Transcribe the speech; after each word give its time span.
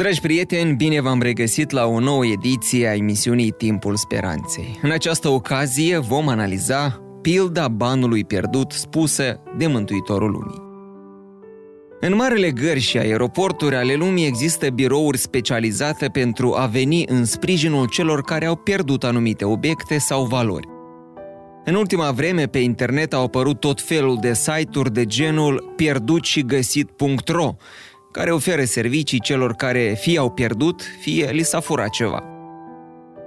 Dragi 0.00 0.20
prieteni, 0.20 0.74
bine 0.74 1.00
v-am 1.00 1.22
regăsit 1.22 1.70
la 1.70 1.86
o 1.86 1.98
nouă 1.98 2.26
ediție 2.26 2.88
a 2.88 2.94
emisiunii 2.94 3.50
Timpul 3.50 3.96
Speranței. 3.96 4.78
În 4.82 4.90
această 4.90 5.28
ocazie 5.28 5.98
vom 5.98 6.28
analiza 6.28 7.00
pilda 7.22 7.68
banului 7.68 8.24
pierdut 8.24 8.72
spusă 8.72 9.40
de 9.56 9.66
Mântuitorul 9.66 10.30
Lumii. 10.30 10.62
În 12.00 12.14
marele 12.16 12.50
gărși 12.50 12.88
și 12.88 12.98
aeroporturi 12.98 13.74
ale 13.74 13.94
lumii 13.94 14.26
există 14.26 14.68
birouri 14.70 15.18
specializate 15.18 16.08
pentru 16.08 16.54
a 16.56 16.66
veni 16.66 17.04
în 17.06 17.24
sprijinul 17.24 17.86
celor 17.86 18.22
care 18.22 18.46
au 18.46 18.56
pierdut 18.56 19.04
anumite 19.04 19.44
obiecte 19.44 19.98
sau 19.98 20.24
valori. 20.24 20.66
În 21.64 21.74
ultima 21.74 22.10
vreme, 22.10 22.46
pe 22.46 22.58
internet 22.58 23.12
au 23.12 23.24
apărut 23.24 23.60
tot 23.60 23.80
felul 23.80 24.18
de 24.20 24.34
site-uri 24.34 24.92
de 24.92 25.04
genul 25.04 25.72
pierdut 25.76 26.24
și 26.24 26.44
găsit.ro, 26.44 27.54
care 28.12 28.30
oferă 28.30 28.64
servicii 28.64 29.20
celor 29.20 29.52
care 29.52 29.96
fie 30.00 30.18
au 30.18 30.30
pierdut, 30.30 30.82
fie 31.00 31.30
li 31.30 31.42
s-a 31.42 31.60
furat 31.60 31.90
ceva. 31.90 32.24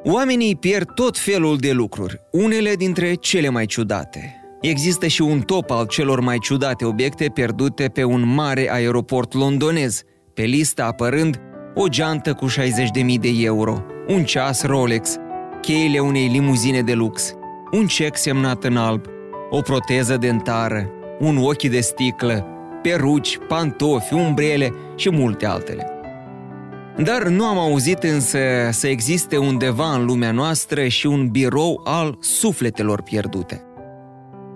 Oamenii 0.03 0.55
pierd 0.55 0.93
tot 0.93 1.17
felul 1.17 1.57
de 1.57 1.71
lucruri, 1.71 2.19
unele 2.31 2.75
dintre 2.75 3.13
cele 3.13 3.49
mai 3.49 3.65
ciudate. 3.65 4.37
Există 4.61 5.07
și 5.07 5.21
un 5.21 5.41
top 5.41 5.71
al 5.71 5.85
celor 5.85 6.19
mai 6.19 6.37
ciudate 6.37 6.85
obiecte 6.85 7.29
pierdute 7.33 7.87
pe 7.87 8.03
un 8.03 8.33
mare 8.33 8.71
aeroport 8.71 9.33
londonez, 9.33 10.03
pe 10.33 10.41
lista 10.41 10.85
apărând 10.85 11.41
o 11.75 11.87
geantă 11.87 12.33
cu 12.33 12.47
60.000 12.49 12.53
de 13.19 13.29
euro, 13.37 13.85
un 14.07 14.23
ceas 14.23 14.63
Rolex, 14.63 15.15
cheile 15.61 15.99
unei 15.99 16.27
limuzine 16.27 16.81
de 16.81 16.93
lux, 16.93 17.33
un 17.71 17.87
cec 17.87 18.17
semnat 18.17 18.63
în 18.63 18.77
alb, 18.77 19.05
o 19.49 19.61
proteză 19.61 20.17
dentară, 20.17 20.89
un 21.19 21.37
ochi 21.37 21.63
de 21.63 21.79
sticlă, 21.79 22.47
peruci, 22.83 23.39
pantofi, 23.47 24.13
umbrele 24.13 24.73
și 24.95 25.09
multe 25.09 25.45
altele. 25.45 25.87
Dar 26.97 27.27
nu 27.27 27.45
am 27.45 27.57
auzit 27.57 28.03
însă 28.03 28.39
să 28.71 28.87
existe 28.87 29.37
undeva 29.37 29.93
în 29.93 30.05
lumea 30.05 30.31
noastră 30.31 30.87
și 30.87 31.07
un 31.07 31.27
birou 31.27 31.81
al 31.83 32.17
sufletelor 32.19 33.01
pierdute. 33.01 33.63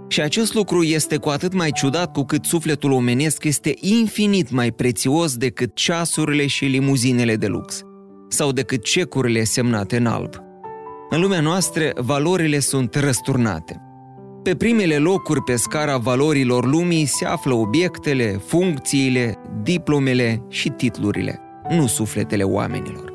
Și 0.07 0.21
acest 0.21 0.53
lucru 0.53 0.83
este 0.83 1.17
cu 1.17 1.29
atât 1.29 1.53
mai 1.53 1.71
ciudat 1.71 2.11
cu 2.11 2.23
cât 2.23 2.45
sufletul 2.45 2.91
omenesc 2.91 3.43
este 3.43 3.73
infinit 3.79 4.51
mai 4.51 4.71
prețios 4.71 5.35
decât 5.35 5.75
ceasurile 5.75 6.47
și 6.47 6.65
limuzinele 6.65 7.35
de 7.35 7.47
lux, 7.47 7.81
sau 8.27 8.51
decât 8.51 8.83
cecurile 8.83 9.43
semnate 9.43 9.97
în 9.97 10.05
alb. 10.05 10.33
În 11.09 11.21
lumea 11.21 11.41
noastră, 11.41 11.91
valorile 11.95 12.59
sunt 12.59 12.95
răsturnate. 12.95 13.86
Pe 14.47 14.55
primele 14.55 14.97
locuri 14.97 15.43
pe 15.43 15.55
scara 15.55 15.97
valorilor 15.97 16.65
lumii 16.65 17.05
se 17.05 17.25
află 17.25 17.53
obiectele, 17.53 18.41
funcțiile, 18.45 19.35
diplomele 19.63 20.41
și 20.49 20.69
titlurile, 20.69 21.39
nu 21.69 21.87
sufletele 21.87 22.43
oamenilor. 22.43 23.13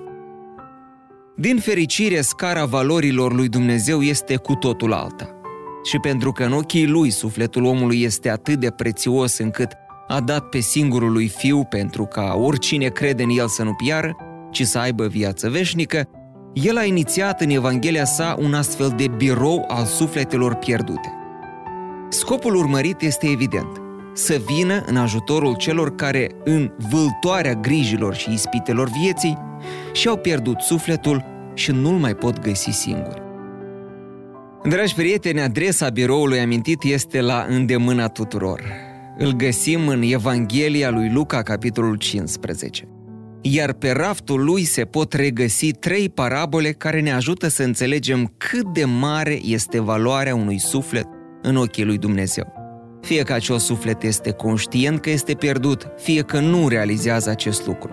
Din 1.37 1.59
fericire, 1.59 2.21
scara 2.21 2.65
valorilor 2.65 3.35
lui 3.35 3.49
Dumnezeu 3.49 4.03
este 4.03 4.37
cu 4.37 4.55
totul 4.55 4.93
alta. 4.93 5.31
Și 5.85 5.99
pentru 5.99 6.33
că 6.33 6.45
în 6.45 6.53
ochii 6.53 6.87
lui 6.87 7.11
sufletul 7.11 7.65
omului 7.65 8.03
este 8.03 8.31
atât 8.31 8.61
de 8.61 8.71
prețios 8.71 9.39
încât 9.39 9.73
a 10.09 10.21
dat 10.21 10.49
pe 10.49 10.59
singurul 10.59 11.13
lui 11.13 11.29
fiu 11.29 11.65
pentru 11.65 12.05
ca 12.05 12.35
oricine 12.37 12.89
crede 12.89 13.23
în 13.23 13.31
el 13.31 13.49
să 13.49 13.63
nu 13.63 13.75
piară, 13.75 14.17
ci 14.51 14.63
să 14.63 14.79
aibă 14.79 15.07
viață 15.07 15.49
veșnică, 15.49 16.09
el 16.53 16.77
a 16.77 16.85
inițiat 16.85 17.41
în 17.41 17.51
Evanghelia 17.51 18.05
sa 18.05 18.37
un 18.39 18.55
astfel 18.55 18.93
de 18.97 19.07
birou 19.17 19.65
al 19.69 19.85
sufletelor 19.85 20.55
pierdute. 20.55 21.17
Scopul 22.13 22.55
urmărit 22.55 23.01
este 23.01 23.27
evident, 23.27 23.81
să 24.15 24.41
vină 24.47 24.85
în 24.87 24.97
ajutorul 24.97 25.57
celor 25.57 25.95
care, 25.95 26.31
în 26.45 26.73
vâltoarea 26.91 27.55
grijilor 27.55 28.15
și 28.15 28.33
ispitelor 28.33 28.89
vieții, 28.89 29.39
și-au 29.93 30.17
pierdut 30.17 30.61
sufletul 30.61 31.25
și 31.55 31.71
nu-l 31.71 31.97
mai 31.97 32.15
pot 32.15 32.41
găsi 32.41 32.71
singuri. 32.71 33.23
Dragi 34.69 34.95
prieteni, 34.95 35.41
adresa 35.41 35.89
biroului 35.89 36.41
amintit 36.41 36.83
este 36.83 37.21
la 37.21 37.47
îndemâna 37.49 38.09
tuturor. 38.09 38.63
Îl 39.19 39.33
găsim 39.33 39.89
în 39.89 40.03
Evanghelia 40.03 40.91
lui 40.91 41.11
Luca, 41.11 41.43
capitolul 41.43 41.97
15. 41.97 42.89
Iar 43.41 43.73
pe 43.73 43.91
raftul 43.91 44.45
lui 44.45 44.65
se 44.65 44.85
pot 44.85 45.13
regăsi 45.13 45.71
trei 45.71 46.09
parabole 46.09 46.71
care 46.71 47.01
ne 47.01 47.13
ajută 47.13 47.49
să 47.49 47.63
înțelegem 47.63 48.33
cât 48.37 48.67
de 48.73 48.85
mare 48.85 49.41
este 49.45 49.81
valoarea 49.81 50.35
unui 50.35 50.59
suflet 50.59 51.07
în 51.43 51.57
ochii 51.57 51.85
lui 51.85 51.99
Dumnezeu. 51.99 52.53
Fie 53.01 53.23
că 53.23 53.33
acel 53.33 53.59
suflet 53.59 54.03
este 54.03 54.31
conștient 54.31 55.01
că 55.01 55.11
este 55.11 55.35
pierdut, 55.35 55.87
fie 55.97 56.23
că 56.23 56.41
nu 56.41 56.69
realizează 56.69 57.31
acest 57.31 57.67
lucru. 57.67 57.91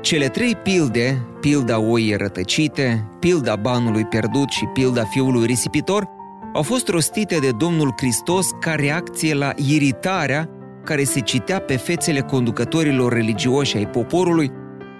Cele 0.00 0.28
trei 0.28 0.54
pilde, 0.54 1.26
pilda 1.40 1.78
oii 1.78 2.16
rătăcite, 2.16 3.08
pilda 3.18 3.56
banului 3.56 4.04
pierdut 4.04 4.48
și 4.48 4.64
pilda 4.64 5.04
fiului 5.04 5.46
risipitor, 5.46 6.08
au 6.54 6.62
fost 6.62 6.88
rostite 6.88 7.38
de 7.38 7.50
Domnul 7.50 7.94
Hristos 7.96 8.48
ca 8.60 8.74
reacție 8.74 9.34
la 9.34 9.52
iritarea 9.56 10.48
care 10.84 11.04
se 11.04 11.20
citea 11.20 11.60
pe 11.60 11.76
fețele 11.76 12.20
conducătorilor 12.20 13.12
religioși 13.12 13.76
ai 13.76 13.88
poporului 13.88 14.50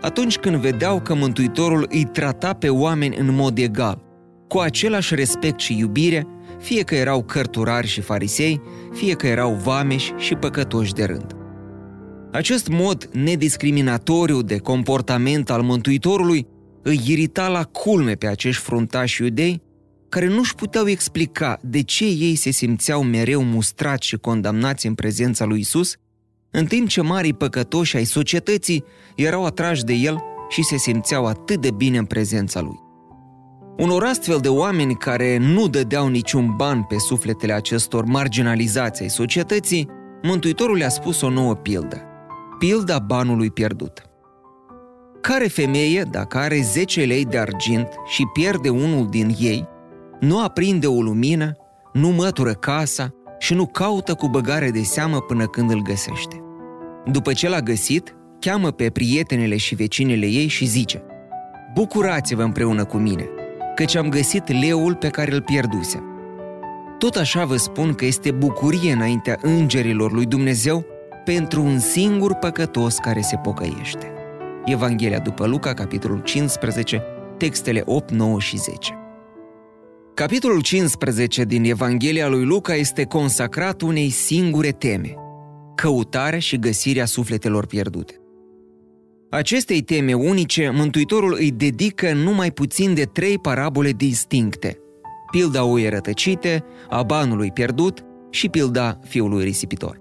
atunci 0.00 0.38
când 0.38 0.56
vedeau 0.56 1.00
că 1.00 1.14
Mântuitorul 1.14 1.86
îi 1.90 2.04
trata 2.04 2.52
pe 2.52 2.68
oameni 2.68 3.16
în 3.16 3.34
mod 3.34 3.58
egal, 3.58 4.02
cu 4.48 4.58
același 4.58 5.14
respect 5.14 5.60
și 5.60 5.78
iubire, 5.78 6.26
fie 6.60 6.82
că 6.82 6.94
erau 6.94 7.22
cărturari 7.22 7.86
și 7.86 8.00
farisei, 8.00 8.60
fie 8.92 9.14
că 9.14 9.26
erau 9.26 9.54
vameși 9.54 10.12
și 10.16 10.34
păcătoși 10.34 10.92
de 10.92 11.04
rând. 11.04 11.34
Acest 12.32 12.68
mod 12.68 13.08
nediscriminatoriu 13.12 14.42
de 14.42 14.58
comportament 14.58 15.50
al 15.50 15.62
Mântuitorului 15.62 16.46
îi 16.82 17.00
irita 17.06 17.48
la 17.48 17.64
culme 17.64 18.14
pe 18.14 18.26
acești 18.26 18.62
fruntași 18.62 19.22
iudei, 19.22 19.62
care 20.08 20.26
nu-și 20.26 20.54
puteau 20.54 20.88
explica 20.88 21.58
de 21.62 21.82
ce 21.82 22.04
ei 22.04 22.34
se 22.34 22.50
simțeau 22.50 23.02
mereu 23.02 23.42
mustrați 23.42 24.06
și 24.06 24.16
condamnați 24.16 24.86
în 24.86 24.94
prezența 24.94 25.44
lui 25.44 25.60
Isus, 25.60 25.96
în 26.50 26.66
timp 26.66 26.88
ce 26.88 27.00
marii 27.00 27.34
păcătoși 27.34 27.96
ai 27.96 28.04
societății 28.04 28.84
erau 29.16 29.44
atrași 29.44 29.84
de 29.84 29.92
el 29.92 30.18
și 30.48 30.62
se 30.62 30.76
simțeau 30.76 31.26
atât 31.26 31.60
de 31.60 31.70
bine 31.70 31.98
în 31.98 32.04
prezența 32.04 32.60
lui. 32.60 32.89
Unor 33.80 34.04
astfel 34.04 34.38
de 34.38 34.48
oameni 34.48 34.94
care 34.94 35.36
nu 35.38 35.68
dădeau 35.68 36.08
niciun 36.08 36.54
ban 36.56 36.82
pe 36.82 36.98
sufletele 36.98 37.52
acestor 37.52 38.04
marginalizați 38.04 39.02
ai 39.02 39.08
societății, 39.08 39.88
Mântuitorul 40.22 40.76
le-a 40.76 40.88
spus 40.88 41.20
o 41.20 41.30
nouă 41.30 41.54
pildă. 41.54 42.02
Pilda 42.58 42.98
banului 42.98 43.50
pierdut. 43.50 44.02
Care 45.20 45.46
femeie, 45.46 46.02
dacă 46.10 46.38
are 46.38 46.60
10 46.60 47.04
lei 47.04 47.24
de 47.24 47.38
argint 47.38 47.88
și 48.06 48.26
pierde 48.32 48.68
unul 48.68 49.06
din 49.08 49.36
ei, 49.38 49.68
nu 50.20 50.42
aprinde 50.42 50.86
o 50.86 51.02
lumină, 51.02 51.56
nu 51.92 52.08
mătură 52.08 52.52
casa 52.52 53.14
și 53.38 53.54
nu 53.54 53.66
caută 53.66 54.14
cu 54.14 54.28
băgare 54.28 54.70
de 54.70 54.82
seamă 54.82 55.20
până 55.20 55.46
când 55.46 55.70
îl 55.70 55.82
găsește. 55.82 56.42
După 57.06 57.32
ce 57.32 57.48
l-a 57.48 57.60
găsit, 57.60 58.16
cheamă 58.40 58.70
pe 58.70 58.90
prietenele 58.90 59.56
și 59.56 59.74
vecinele 59.74 60.26
ei 60.26 60.46
și 60.46 60.64
zice 60.64 61.02
Bucurați-vă 61.74 62.42
împreună 62.42 62.84
cu 62.84 62.96
mine, 62.96 63.28
căci 63.74 63.94
am 63.94 64.08
găsit 64.08 64.60
leul 64.60 64.94
pe 64.94 65.08
care 65.08 65.32
îl 65.32 65.42
pierdusem. 65.42 66.04
Tot 66.98 67.16
așa 67.16 67.44
vă 67.44 67.56
spun 67.56 67.94
că 67.94 68.04
este 68.04 68.30
bucurie 68.30 68.92
înaintea 68.92 69.38
îngerilor 69.42 70.12
lui 70.12 70.26
Dumnezeu 70.26 70.84
pentru 71.24 71.62
un 71.62 71.78
singur 71.78 72.34
păcătos 72.34 72.96
care 72.96 73.20
se 73.20 73.36
pocăiește. 73.36 74.12
Evanghelia 74.64 75.18
după 75.18 75.46
Luca, 75.46 75.74
capitolul 75.74 76.18
15, 76.18 77.02
textele 77.36 77.82
8, 77.84 78.10
9 78.10 78.40
și 78.40 78.56
10. 78.56 78.94
Capitolul 80.14 80.60
15 80.60 81.44
din 81.44 81.64
Evanghelia 81.64 82.28
lui 82.28 82.44
Luca 82.44 82.74
este 82.74 83.04
consacrat 83.04 83.80
unei 83.80 84.10
singure 84.10 84.70
teme, 84.70 85.14
căutarea 85.74 86.38
și 86.38 86.58
găsirea 86.58 87.04
sufletelor 87.04 87.66
pierdute. 87.66 88.19
Acestei 89.30 89.80
teme 89.80 90.14
unice, 90.14 90.70
Mântuitorul 90.74 91.36
îi 91.38 91.50
dedică 91.50 92.12
numai 92.12 92.50
puțin 92.50 92.94
de 92.94 93.04
trei 93.04 93.38
parabole 93.38 93.90
distincte. 93.90 94.78
Pilda 95.30 95.64
oii 95.64 95.88
rătăcite, 95.88 96.64
a 96.88 97.02
banului 97.02 97.50
pierdut 97.50 98.04
și 98.30 98.48
pilda 98.48 98.98
fiului 99.08 99.44
risipitor. 99.44 100.00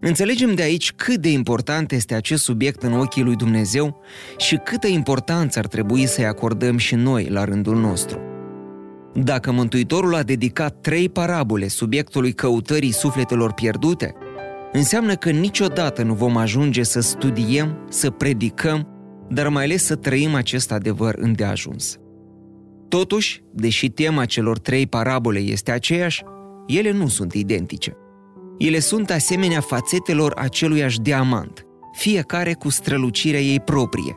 Înțelegem 0.00 0.54
de 0.54 0.62
aici 0.62 0.92
cât 0.92 1.16
de 1.16 1.30
important 1.30 1.92
este 1.92 2.14
acest 2.14 2.42
subiect 2.42 2.82
în 2.82 2.92
ochii 2.92 3.22
lui 3.22 3.36
Dumnezeu 3.36 4.00
și 4.36 4.56
câtă 4.56 4.86
importanță 4.86 5.58
ar 5.58 5.66
trebui 5.66 6.06
să-i 6.06 6.26
acordăm 6.26 6.76
și 6.76 6.94
noi 6.94 7.28
la 7.28 7.44
rândul 7.44 7.76
nostru. 7.76 8.20
Dacă 9.14 9.52
Mântuitorul 9.52 10.14
a 10.14 10.22
dedicat 10.22 10.80
trei 10.80 11.08
parabole 11.08 11.68
subiectului 11.68 12.32
căutării 12.32 12.92
sufletelor 12.92 13.52
pierdute, 13.52 14.14
înseamnă 14.72 15.14
că 15.14 15.30
niciodată 15.30 16.02
nu 16.02 16.14
vom 16.14 16.36
ajunge 16.36 16.82
să 16.82 17.00
studiem, 17.00 17.78
să 17.88 18.10
predicăm, 18.10 18.88
dar 19.28 19.48
mai 19.48 19.64
ales 19.64 19.84
să 19.84 19.96
trăim 19.96 20.34
acest 20.34 20.72
adevăr 20.72 21.14
îndeajuns. 21.18 21.96
Totuși, 22.88 23.42
deși 23.52 23.88
tema 23.88 24.24
celor 24.24 24.58
trei 24.58 24.86
parabole 24.86 25.38
este 25.38 25.70
aceeași, 25.70 26.22
ele 26.66 26.90
nu 26.90 27.08
sunt 27.08 27.32
identice. 27.32 27.96
Ele 28.58 28.78
sunt 28.78 29.10
asemenea 29.10 29.60
fațetelor 29.60 30.32
aceluiași 30.36 31.00
diamant, 31.00 31.66
fiecare 31.92 32.52
cu 32.52 32.68
strălucirea 32.68 33.40
ei 33.40 33.60
proprie. 33.60 34.16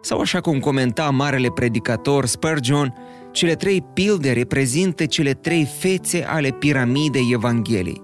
Sau 0.00 0.20
așa 0.20 0.40
cum 0.40 0.58
comenta 0.58 1.10
marele 1.10 1.48
predicator 1.48 2.26
Spurgeon, 2.26 2.94
cele 3.32 3.54
trei 3.54 3.84
pilde 3.92 4.32
reprezintă 4.32 5.06
cele 5.06 5.32
trei 5.32 5.68
fețe 5.78 6.24
ale 6.24 6.50
piramidei 6.50 7.30
Evangheliei, 7.32 8.01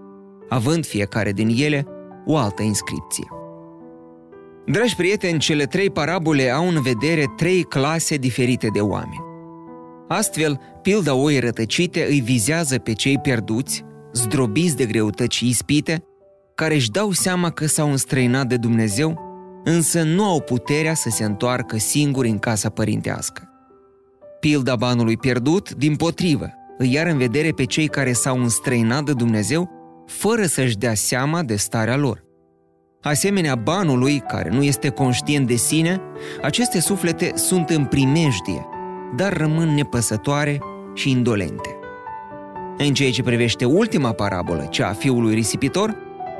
având 0.49 0.87
fiecare 0.87 1.33
din 1.33 1.49
ele 1.57 1.87
o 2.27 2.37
altă 2.37 2.63
inscripție. 2.63 3.27
Dragi 4.67 4.97
prieteni, 4.97 5.39
cele 5.39 5.65
trei 5.65 5.91
parabole 5.91 6.51
au 6.51 6.69
în 6.69 6.83
vedere 6.83 7.25
trei 7.37 7.63
clase 7.63 8.17
diferite 8.17 8.69
de 8.73 8.81
oameni. 8.81 9.27
Astfel, 10.09 10.61
pilda 10.83 11.15
oi 11.15 11.39
rătăcite 11.39 12.07
îi 12.09 12.21
vizează 12.21 12.79
pe 12.79 12.93
cei 12.93 13.19
pierduți, 13.19 13.85
zdrobiți 14.13 14.77
de 14.77 14.85
greutăți 14.85 15.37
și 15.37 15.49
ispite, 15.49 16.03
care 16.55 16.75
își 16.75 16.91
dau 16.91 17.11
seama 17.11 17.51
că 17.51 17.67
s-au 17.67 17.91
înstrăinat 17.91 18.47
de 18.47 18.57
Dumnezeu, 18.57 19.19
însă 19.65 20.03
nu 20.03 20.25
au 20.25 20.41
puterea 20.41 20.95
să 20.95 21.09
se 21.11 21.25
întoarcă 21.25 21.77
singuri 21.77 22.29
în 22.29 22.39
casa 22.39 22.69
părintească. 22.69 23.49
Pilda 24.41 24.77
banului 24.77 25.17
pierdut, 25.17 25.75
din 25.75 25.97
potrivă, 25.97 26.51
îi 26.79 26.93
iar 26.93 27.07
în 27.07 27.19
vedere 27.19 27.51
pe 27.51 27.65
cei 27.65 27.89
care 27.89 28.13
s-au 28.13 28.43
înstrăinat 28.43 29.05
de 29.05 29.13
Dumnezeu, 29.13 29.71
fără 30.09 30.47
să-și 30.47 30.77
dea 30.77 30.95
seama 30.95 31.43
de 31.43 31.57
starea 31.57 31.97
lor. 31.97 32.25
Asemenea 33.03 33.55
banului, 33.55 34.19
care 34.19 34.51
nu 34.51 34.63
este 34.63 34.89
conștient 34.89 35.47
de 35.47 35.55
sine, 35.55 36.01
aceste 36.43 36.81
suflete 36.81 37.33
sunt 37.35 37.71
în 37.71 37.85
primejdie, 37.85 38.67
dar 39.17 39.37
rămân 39.37 39.69
nepăsătoare 39.69 40.59
și 40.95 41.11
indolente. 41.11 41.77
În 42.79 42.95
ceea 42.95 43.11
ce 43.11 43.23
privește 43.23 43.65
ultima 43.65 44.13
parabolă, 44.13 44.67
cea 44.71 44.89
a 44.89 44.93
fiului 44.93 45.35
risipitor, 45.35 45.97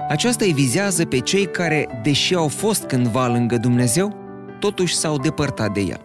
aceasta 0.09 0.45
îi 0.45 0.53
vizează 0.53 1.05
pe 1.05 1.19
cei 1.19 1.47
care, 1.47 2.01
deși 2.03 2.35
au 2.35 2.49
fost 2.49 2.85
cândva 2.85 3.27
lângă 3.27 3.57
Dumnezeu, 3.57 4.17
totuși 4.61 4.97
s-au 4.97 5.19
depărtat 5.19 5.73
de 5.73 5.81
el. 5.81 6.01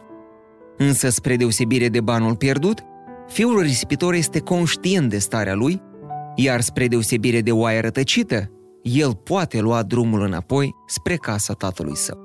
Însă, 0.77 1.09
spre 1.09 1.35
deosebire 1.35 1.89
de 1.89 2.01
banul 2.01 2.35
pierdut, 2.35 2.79
fiul 3.27 3.61
risipitor 3.61 4.13
este 4.13 4.39
conștient 4.39 5.09
de 5.09 5.17
starea 5.17 5.53
lui, 5.53 5.81
iar 6.35 6.61
spre 6.61 6.87
deosebire 6.87 7.41
de 7.41 7.51
oaia 7.51 7.81
rătăcită, 7.81 8.51
el 8.81 9.15
poate 9.15 9.59
lua 9.59 9.83
drumul 9.83 10.21
înapoi 10.21 10.75
spre 10.87 11.15
casa 11.15 11.53
tatălui 11.53 11.95
său. 11.95 12.17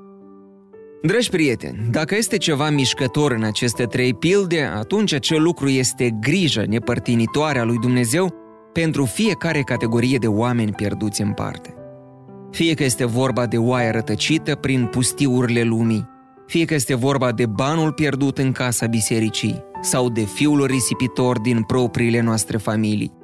Dragi 1.03 1.31
prieteni, 1.31 1.89
dacă 1.91 2.17
este 2.17 2.37
ceva 2.37 2.71
mișcător 2.71 3.33
în 3.33 3.43
aceste 3.43 3.85
trei 3.85 4.15
pilde, 4.15 4.63
atunci 4.63 5.13
acel 5.13 5.43
lucru 5.43 5.69
este 5.69 6.17
grijă 6.21 6.65
nepărtinitoare 6.69 7.59
a 7.59 7.65
lui 7.65 7.79
Dumnezeu 7.79 8.35
pentru 8.73 9.05
fiecare 9.05 9.61
categorie 9.61 10.19
de 10.19 10.27
oameni 10.27 10.73
pierduți 10.73 11.21
în 11.23 11.33
parte. 11.33 11.75
Fie 12.51 12.75
că 12.75 12.85
este 12.85 13.05
vorba 13.05 13.47
de 13.47 13.59
oaia 13.59 13.91
rătăcită 13.91 14.55
prin 14.55 14.87
pustiurile 14.87 15.63
lumii, 15.63 16.09
fie 16.47 16.65
că 16.65 16.75
este 16.75 16.95
vorba 16.95 17.33
de 17.33 17.47
banul 17.47 17.93
pierdut 17.93 18.39
în 18.39 18.53
casa 18.53 18.87
bisericii 18.87 19.63
sau 19.83 20.11
de 20.11 20.21
fiul 20.21 20.65
risipitor 20.65 21.41
din 21.41 21.63
propriile 21.63 22.21
noastre 22.21 22.57
familii. 22.57 23.18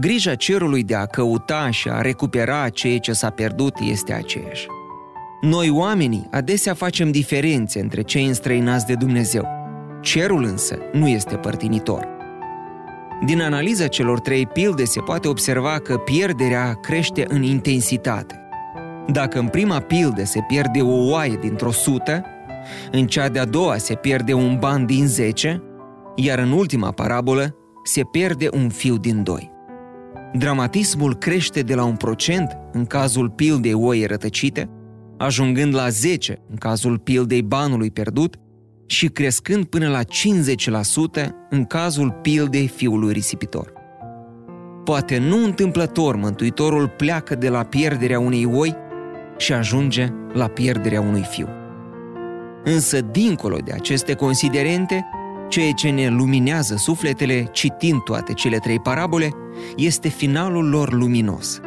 Grija 0.00 0.34
cerului 0.34 0.82
de 0.82 0.94
a 0.94 1.06
căuta 1.06 1.70
și 1.70 1.88
a 1.88 2.00
recupera 2.00 2.68
ceea 2.68 2.98
ce 2.98 3.12
s-a 3.12 3.30
pierdut 3.30 3.78
este 3.80 4.12
aceeași. 4.12 4.66
Noi, 5.40 5.70
oamenii, 5.70 6.28
adesea 6.30 6.74
facem 6.74 7.10
diferențe 7.10 7.80
între 7.80 8.02
cei 8.02 8.26
înstrăinați 8.26 8.86
de 8.86 8.94
Dumnezeu. 8.94 9.46
Cerul 10.00 10.44
însă 10.44 10.78
nu 10.92 11.08
este 11.08 11.36
părtinitor. 11.36 12.06
Din 13.26 13.40
analiza 13.40 13.86
celor 13.86 14.20
trei 14.20 14.46
pilde 14.46 14.84
se 14.84 15.00
poate 15.00 15.28
observa 15.28 15.78
că 15.78 15.96
pierderea 15.96 16.72
crește 16.72 17.24
în 17.28 17.42
intensitate. 17.42 18.40
Dacă 19.06 19.38
în 19.38 19.48
prima 19.48 19.80
pilde 19.80 20.24
se 20.24 20.40
pierde 20.48 20.80
o 20.80 21.10
oaie 21.10 21.38
dintr-o 21.40 21.70
sută, 21.70 22.24
în 22.90 23.06
cea 23.06 23.28
de-a 23.28 23.44
doua 23.44 23.76
se 23.76 23.94
pierde 23.94 24.32
un 24.32 24.56
ban 24.58 24.86
din 24.86 25.06
zece, 25.06 25.62
iar 26.14 26.38
în 26.38 26.50
ultima 26.50 26.90
parabolă 26.90 27.56
se 27.84 28.02
pierde 28.02 28.48
un 28.52 28.68
fiu 28.68 28.96
din 28.96 29.22
doi. 29.22 29.54
Dramatismul 30.38 31.14
crește 31.14 31.60
de 31.60 31.74
la 31.74 31.84
un 31.84 31.96
procent, 31.96 32.56
în 32.72 32.84
cazul 32.84 33.30
pildei 33.30 33.72
oie 33.72 34.06
rătăcite, 34.06 34.70
ajungând 35.18 35.74
la 35.74 35.88
10 35.88 36.42
în 36.50 36.56
cazul 36.56 36.98
pildei 36.98 37.42
banului 37.42 37.90
pierdut 37.90 38.36
și 38.86 39.08
crescând 39.08 39.64
până 39.64 39.88
la 39.88 40.00
50% 40.02 41.28
în 41.50 41.64
cazul 41.64 42.10
pildei 42.22 42.68
fiului 42.68 43.12
risipitor. 43.12 43.72
Poate 44.84 45.18
nu 45.18 45.44
întâmplător 45.44 46.16
Mântuitorul 46.16 46.88
pleacă 46.88 47.34
de 47.34 47.48
la 47.48 47.62
pierderea 47.62 48.20
unei 48.20 48.44
oi 48.44 48.74
și 49.36 49.52
ajunge 49.52 50.08
la 50.32 50.46
pierderea 50.46 51.00
unui 51.00 51.22
fiu. 51.22 51.48
Însă, 52.64 53.00
dincolo 53.00 53.56
de 53.64 53.72
aceste 53.72 54.14
considerente, 54.14 55.06
ceea 55.48 55.72
ce 55.72 55.88
ne 55.88 56.08
luminează 56.08 56.76
sufletele 56.76 57.48
citind 57.52 58.02
toate 58.02 58.32
cele 58.32 58.58
trei 58.58 58.80
parabole 58.80 59.30
este 59.76 60.08
finalul 60.08 60.68
lor 60.68 60.92
luminos– 60.92 61.60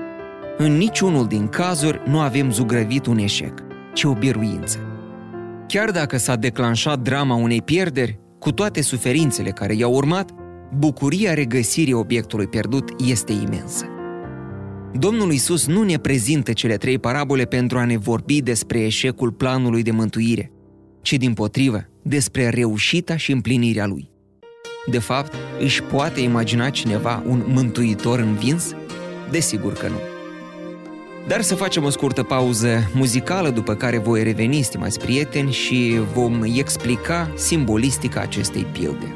în 0.61 0.77
niciunul 0.77 1.27
din 1.27 1.47
cazuri 1.47 2.01
nu 2.05 2.19
avem 2.19 2.51
zugrăvit 2.51 3.05
un 3.05 3.17
eșec, 3.17 3.63
ci 3.93 4.03
o 4.03 4.13
biruință. 4.13 4.79
Chiar 5.67 5.91
dacă 5.91 6.17
s-a 6.17 6.35
declanșat 6.35 6.99
drama 6.99 7.35
unei 7.35 7.61
pierderi, 7.61 8.19
cu 8.39 8.51
toate 8.51 8.81
suferințele 8.81 9.49
care 9.49 9.75
i-au 9.75 9.93
urmat, 9.93 10.31
bucuria 10.77 11.33
regăsirii 11.33 11.93
obiectului 11.93 12.47
pierdut 12.47 12.89
este 13.05 13.31
imensă. 13.31 13.85
Domnul 14.93 15.31
Isus 15.31 15.67
nu 15.67 15.83
ne 15.83 15.97
prezintă 15.97 16.53
cele 16.53 16.75
trei 16.75 16.99
parabole 16.99 17.43
pentru 17.43 17.77
a 17.77 17.85
ne 17.85 17.97
vorbi 17.97 18.41
despre 18.41 18.79
eșecul 18.79 19.31
planului 19.31 19.83
de 19.83 19.91
mântuire, 19.91 20.51
ci 21.01 21.13
din 21.13 21.33
potrivă 21.33 21.88
despre 22.01 22.49
reușita 22.49 23.17
și 23.17 23.31
împlinirea 23.31 23.85
lui. 23.85 24.09
De 24.85 24.99
fapt, 24.99 25.33
își 25.59 25.83
poate 25.83 26.19
imagina 26.19 26.69
cineva 26.69 27.23
un 27.27 27.43
mântuitor 27.47 28.19
învins? 28.19 28.75
Desigur 29.31 29.73
că 29.73 29.87
nu. 29.87 29.99
Dar 31.27 31.41
să 31.41 31.55
facem 31.55 31.83
o 31.83 31.89
scurtă 31.89 32.23
pauză 32.23 32.91
muzicală, 32.93 33.49
după 33.49 33.75
care 33.75 33.97
voi 33.97 34.23
reveni, 34.23 34.61
stimați 34.61 34.99
prieteni, 34.99 35.51
și 35.51 35.99
vom 36.13 36.43
explica 36.43 37.31
simbolistica 37.35 38.21
acestei 38.21 38.65
pilde. 38.71 39.13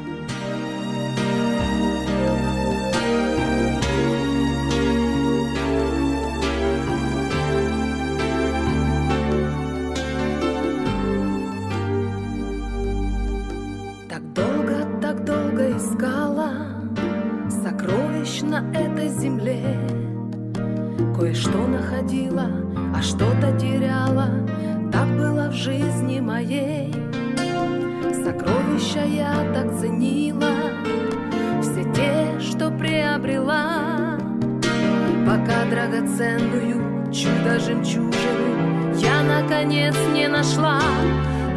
Драгоценную 35.74 37.12
чудо-жемчужину 37.12 38.94
я, 38.96 39.22
наконец, 39.22 39.94
не 40.12 40.28
нашла. 40.28 40.80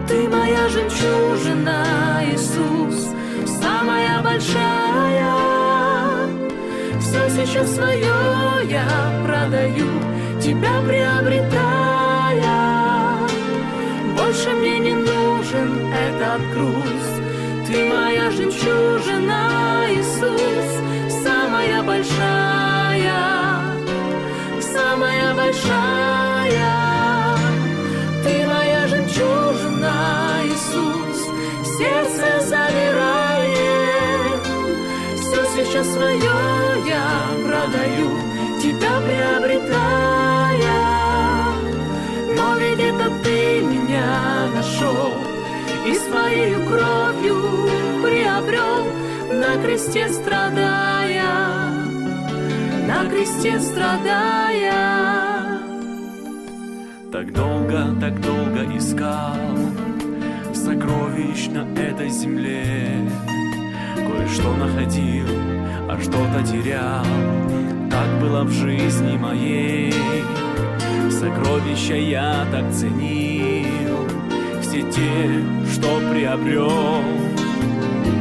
Ты 0.08 0.28
моя 0.28 0.68
жемчужина, 0.70 1.84
Иисус, 2.32 3.10
самая 3.62 4.22
большая. 4.22 5.26
Все 7.00 7.30
сейчас 7.30 7.76
свое 7.76 8.14
я 8.70 8.88
продаю, 9.26 9.88
тебя 10.42 10.82
приобретая. 10.86 12.67
Больше 14.28 14.50
мне 14.50 14.80
не 14.80 14.94
нужен 14.94 15.94
этот 15.94 16.42
груз. 16.54 17.06
Ты 17.66 17.86
моя 17.86 18.30
жемчужина, 18.30 19.86
Иисус, 19.90 21.24
самая 21.24 21.82
большая, 21.82 23.62
самая 24.60 25.34
большая. 25.34 26.76
Ты 28.22 28.46
моя 28.48 28.86
жемчужина, 28.90 30.42
Иисус, 30.44 31.20
сердце 31.78 32.46
замирает, 32.48 34.44
все 35.22 35.46
сейчас 35.56 35.88
свое 35.94 36.20
я 36.86 37.30
продаю. 37.46 38.17
Своей 46.28 46.56
кровью 46.56 47.36
приобрел. 48.04 48.86
На 49.32 49.62
кресте 49.62 50.10
страдая, 50.10 51.24
на 52.88 53.10
кресте 53.10 53.60
страдая. 53.60 55.60
Так 57.12 57.34
долго, 57.34 57.96
так 58.00 58.22
долго 58.22 58.78
искал 58.78 59.36
Сокровищ 60.54 61.48
на 61.48 61.66
этой 61.80 62.10
земле. 62.10 63.10
Кое-что 63.96 64.54
находил, 64.56 65.28
а 65.90 65.98
что-то 66.02 66.46
терял. 66.46 67.06
Так 67.90 68.22
было 68.22 68.44
в 68.44 68.52
жизни 68.52 69.18
моей. 69.18 69.94
Сокровища 71.10 71.96
я 71.96 72.46
так 72.52 72.72
ценил 72.74 73.57
Все 74.78 74.92
те, 74.92 75.44
что 75.74 76.00
приобрел 76.12 77.02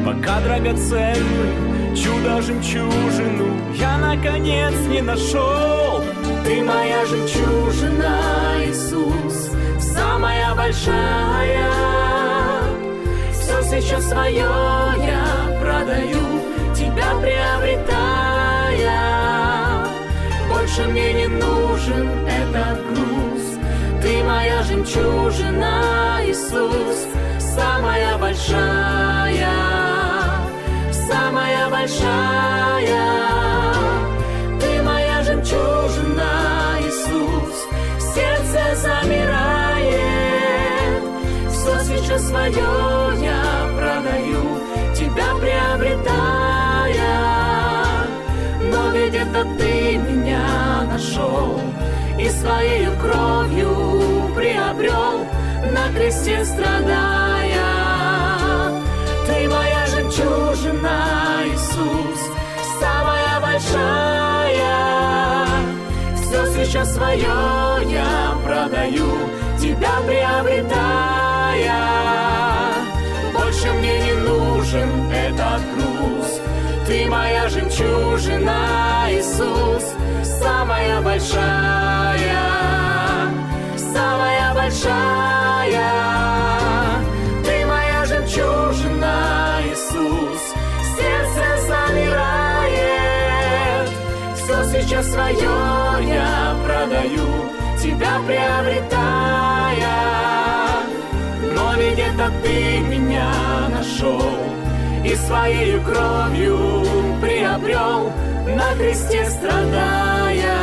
Пока 0.07 0.41
драгоценную 0.41 1.95
чудо-жемчужину 1.95 3.75
Я 3.75 3.99
наконец 3.99 4.73
не 4.89 5.03
нашел 5.03 6.03
Ты 6.45 6.63
моя 6.63 7.05
жемчужина, 7.05 8.21
Иисус, 8.65 9.51
самая 9.81 10.55
большая. 10.55 11.69
Все 13.33 13.63
сейчас 13.63 14.09
свое 14.09 14.39
я 14.39 15.27
продаю, 15.61 16.41
тебя 16.75 17.15
приобретая. 17.21 17.77
Больше 20.49 20.87
мне 20.89 21.13
не 21.13 21.27
нужен 21.27 22.09
этот 22.27 22.79
груз. 22.95 23.56
Ты 24.07 24.23
моя 24.23 24.63
жемчужина, 24.63 26.21
Иисус, 26.25 27.09
самая 27.41 28.17
большая, 28.19 29.51
самая 30.93 31.69
большая. 31.69 33.03
Ты 34.61 34.83
моя 34.85 35.25
жемчужина, 35.25 36.79
Иисус, 36.83 37.67
сердце 37.99 38.77
замирает. 38.77 39.33
Все 41.51 41.81
сейчас 41.89 42.29
свое 42.29 42.71
я 43.21 43.43
продаю, 43.77 44.45
тебя 44.95 45.35
приобретая. 45.41 46.15
Но 48.71 48.91
ведь 48.93 49.17
это 49.17 49.45
ты 49.59 49.97
меня 49.97 50.85
нашел 50.93 51.61
и 52.19 52.29
своей 52.31 52.87
кровью 53.01 53.76
кресте 56.07 56.45
страдая. 56.45 57.51
Ты 59.27 59.49
моя 59.49 59.87
жемчужина, 59.87 61.43
Иисус, 61.47 62.21
самая 62.81 63.41
большая. 63.41 64.69
Все 66.15 66.47
сейчас 66.65 66.95
свое 66.95 67.27
я 67.91 68.37
продаю, 68.45 69.11
тебя 69.59 69.95
приобретая. 70.07 71.75
Больше 73.35 73.73
мне 73.73 73.99
не 73.99 74.13
нужен 74.13 75.11
этот 75.11 75.61
груз. 75.75 76.41
Ты 76.87 77.07
моя 77.11 77.49
жемчужина, 77.49 79.09
Иисус, 79.11 79.85
самая 80.41 81.01
большая, 81.01 82.56
большая. 84.67 85.81
Ты 87.45 87.67
моя 87.67 88.05
жемчужина, 88.05 89.61
Иисус, 89.65 90.55
сердце 90.97 91.45
замирает. 91.69 92.77
Все 94.35 94.57
сейчас 94.73 95.07
свое 95.13 95.57
я 96.09 96.57
продаю, 96.65 97.29
тебя 97.81 98.15
приобретая. 98.27 99.97
Но 101.55 101.75
ведь 101.75 101.99
это 101.99 102.33
ты 102.43 102.81
меня 102.81 103.33
нашел 103.71 104.33
и 105.05 105.15
своей 105.15 105.79
кровью 105.81 106.59
приобрел 107.21 108.13
на 108.49 108.75
кресте 108.77 109.25
страдая, 109.27 110.57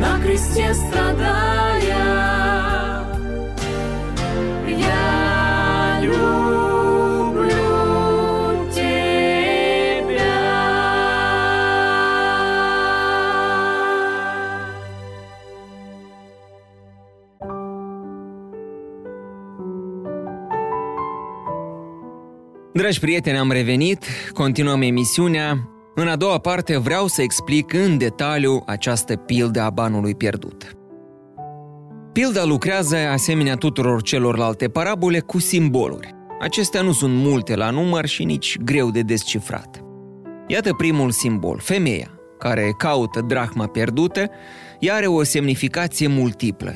на 0.00 0.20
кресте 0.20 0.74
страдая. 0.74 1.77
Dragi 22.78 23.00
prieteni, 23.00 23.38
am 23.38 23.50
revenit, 23.50 24.04
continuăm 24.32 24.82
emisiunea. 24.82 25.68
În 25.94 26.08
a 26.08 26.16
doua 26.16 26.38
parte 26.38 26.76
vreau 26.76 27.06
să 27.06 27.22
explic 27.22 27.72
în 27.72 27.98
detaliu 27.98 28.62
această 28.66 29.16
pildă 29.16 29.60
a 29.60 29.70
banului 29.70 30.14
pierdut. 30.14 30.72
Pilda 32.12 32.44
lucrează, 32.44 32.96
asemenea 32.96 33.54
tuturor 33.54 34.02
celorlalte 34.02 34.68
parabole, 34.68 35.20
cu 35.20 35.38
simboluri. 35.38 36.14
Acestea 36.40 36.82
nu 36.82 36.92
sunt 36.92 37.14
multe 37.14 37.54
la 37.54 37.70
număr 37.70 38.06
și 38.06 38.24
nici 38.24 38.58
greu 38.58 38.90
de 38.90 39.00
descifrat. 39.00 39.84
Iată 40.46 40.74
primul 40.74 41.10
simbol, 41.10 41.60
femeia, 41.62 42.10
care 42.38 42.74
caută 42.76 43.20
drahma 43.20 43.66
pierdută, 43.66 44.30
ea 44.80 44.94
are 44.94 45.06
o 45.06 45.22
semnificație 45.22 46.06
multiplă. 46.06 46.72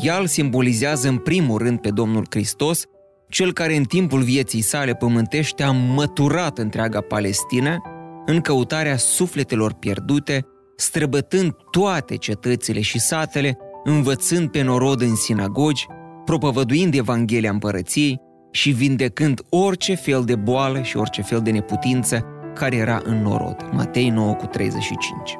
Ea 0.00 0.18
îl 0.18 0.26
simbolizează 0.26 1.08
în 1.08 1.16
primul 1.16 1.58
rând 1.58 1.78
pe 1.78 1.90
Domnul 1.90 2.26
Hristos, 2.30 2.86
cel 3.28 3.52
care 3.52 3.76
în 3.76 3.84
timpul 3.84 4.22
vieții 4.22 4.60
sale 4.60 4.94
pământește 4.94 5.62
a 5.62 5.70
măturat 5.70 6.58
întreaga 6.58 7.00
Palestina 7.00 7.82
în 8.26 8.40
căutarea 8.40 8.96
sufletelor 8.96 9.72
pierdute, 9.72 10.46
străbătând 10.76 11.56
toate 11.70 12.16
cetățile 12.16 12.80
și 12.80 12.98
satele, 12.98 13.58
învățând 13.84 14.50
pe 14.50 14.62
norod 14.62 15.00
în 15.00 15.16
sinagogi, 15.16 15.86
propovăduind 16.24 16.94
Evanghelia 16.94 17.50
Împărăției 17.50 18.20
și 18.50 18.70
vindecând 18.70 19.40
orice 19.48 19.94
fel 19.94 20.24
de 20.24 20.34
boală 20.34 20.82
și 20.82 20.96
orice 20.96 21.22
fel 21.22 21.40
de 21.40 21.50
neputință 21.50 22.24
care 22.54 22.76
era 22.76 23.00
în 23.04 23.22
norod. 23.22 23.68
Matei 23.72 24.08
9 24.08 24.32
cu 24.34 24.46
35. 24.46 25.38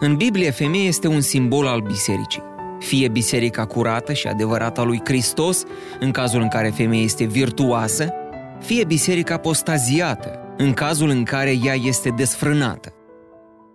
În 0.00 0.16
Biblie, 0.16 0.50
femeia 0.50 0.84
este 0.84 1.08
un 1.08 1.20
simbol 1.20 1.66
al 1.66 1.80
bisericii. 1.80 2.42
Fie 2.78 3.08
biserica 3.08 3.64
curată 3.64 4.12
și 4.12 4.26
adevărată 4.26 4.80
a 4.80 4.84
lui 4.84 5.00
Hristos, 5.04 5.64
în 6.00 6.10
cazul 6.10 6.40
în 6.40 6.48
care 6.48 6.68
femeia 6.68 7.02
este 7.02 7.24
virtuoasă, 7.24 8.12
fie 8.60 8.84
biserica 8.84 9.34
apostaziată, 9.34 10.38
în 10.56 10.72
cazul 10.72 11.08
în 11.08 11.22
care 11.22 11.58
ea 11.64 11.74
este 11.74 12.08
desfrânată. 12.08 12.90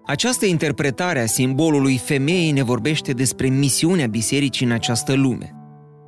Această 0.06 0.46
interpretare 0.46 1.22
a 1.22 1.26
simbolului 1.26 1.98
femeii 1.98 2.52
ne 2.52 2.64
vorbește 2.64 3.12
despre 3.12 3.48
misiunea 3.48 4.08
bisericii 4.08 4.66
în 4.66 4.72
această 4.72 5.14
lume, 5.14 5.56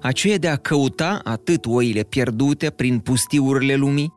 aceea 0.02 0.38
de 0.38 0.48
a 0.48 0.56
căuta 0.56 1.20
atât 1.24 1.66
oile 1.66 2.02
pierdute 2.02 2.70
prin 2.70 3.00
pustiurile 3.00 3.76
lumii, 3.76 4.14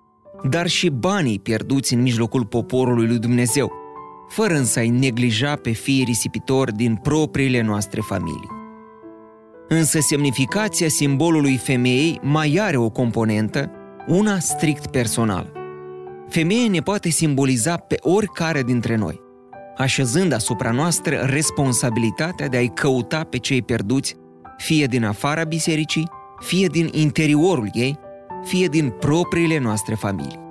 dar 0.49 0.67
și 0.67 0.89
banii 0.91 1.39
pierduți 1.39 1.95
în 1.95 2.03
mijlocul 2.03 2.45
poporului 2.45 3.07
lui 3.07 3.19
Dumnezeu, 3.19 3.73
fără 4.29 4.55
însă 4.55 4.79
a-i 4.79 4.89
neglija 4.89 5.57
pe 5.57 5.71
fiii 5.71 6.05
risipitori 6.05 6.73
din 6.73 6.95
propriile 6.95 7.63
noastre 7.63 8.01
familii. 8.01 8.56
Însă 9.69 9.99
semnificația 10.01 10.89
simbolului 10.89 11.57
femeii 11.57 12.21
mai 12.23 12.59
are 12.61 12.77
o 12.77 12.89
componentă, 12.89 13.71
una 14.07 14.39
strict 14.39 14.87
personală. 14.87 15.53
Femeia 16.29 16.71
ne 16.71 16.81
poate 16.81 17.09
simboliza 17.09 17.77
pe 17.77 17.97
oricare 18.01 18.63
dintre 18.63 18.97
noi, 18.97 19.21
așezând 19.77 20.33
asupra 20.33 20.71
noastră 20.71 21.17
responsabilitatea 21.17 22.49
de 22.49 22.57
a-i 22.57 22.73
căuta 22.75 23.25
pe 23.25 23.39
cei 23.39 23.63
pierduți, 23.63 24.17
fie 24.57 24.87
din 24.87 25.05
afara 25.05 25.45
bisericii, 25.45 26.09
fie 26.39 26.67
din 26.67 26.89
interiorul 26.93 27.71
ei, 27.73 27.99
fie 28.45 28.67
din 28.67 28.89
propriile 28.89 29.59
noastre 29.59 29.95
familii. 29.95 30.45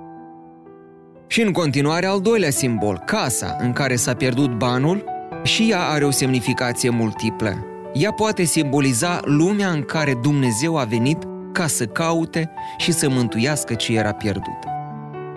Și 1.26 1.42
în 1.42 1.52
continuare 1.52 2.06
al 2.06 2.20
doilea 2.20 2.50
simbol, 2.50 3.02
casa 3.06 3.56
în 3.60 3.72
care 3.72 3.96
s-a 3.96 4.14
pierdut 4.14 4.50
banul, 4.50 5.04
și 5.42 5.70
ea 5.70 5.80
are 5.80 6.04
o 6.04 6.10
semnificație 6.10 6.90
multiplă. 6.90 7.66
Ea 7.98 8.12
poate 8.12 8.44
simboliza 8.44 9.20
lumea 9.24 9.70
în 9.70 9.82
care 9.82 10.14
Dumnezeu 10.22 10.76
a 10.76 10.84
venit 10.84 11.18
ca 11.52 11.66
să 11.66 11.86
caute 11.86 12.50
și 12.78 12.92
să 12.92 13.08
mântuiască 13.08 13.74
ce 13.74 13.96
era 13.96 14.12
pierdut. 14.12 14.58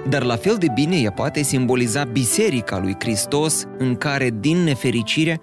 Dar 0.09 0.23
la 0.23 0.35
fel 0.35 0.55
de 0.59 0.67
bine 0.73 0.99
ea 0.99 1.11
poate 1.11 1.41
simboliza 1.41 2.03
biserica 2.03 2.79
lui 2.79 2.95
Hristos, 2.99 3.65
în 3.77 3.95
care, 3.95 4.29
din 4.39 4.57
nefericire, 4.57 5.39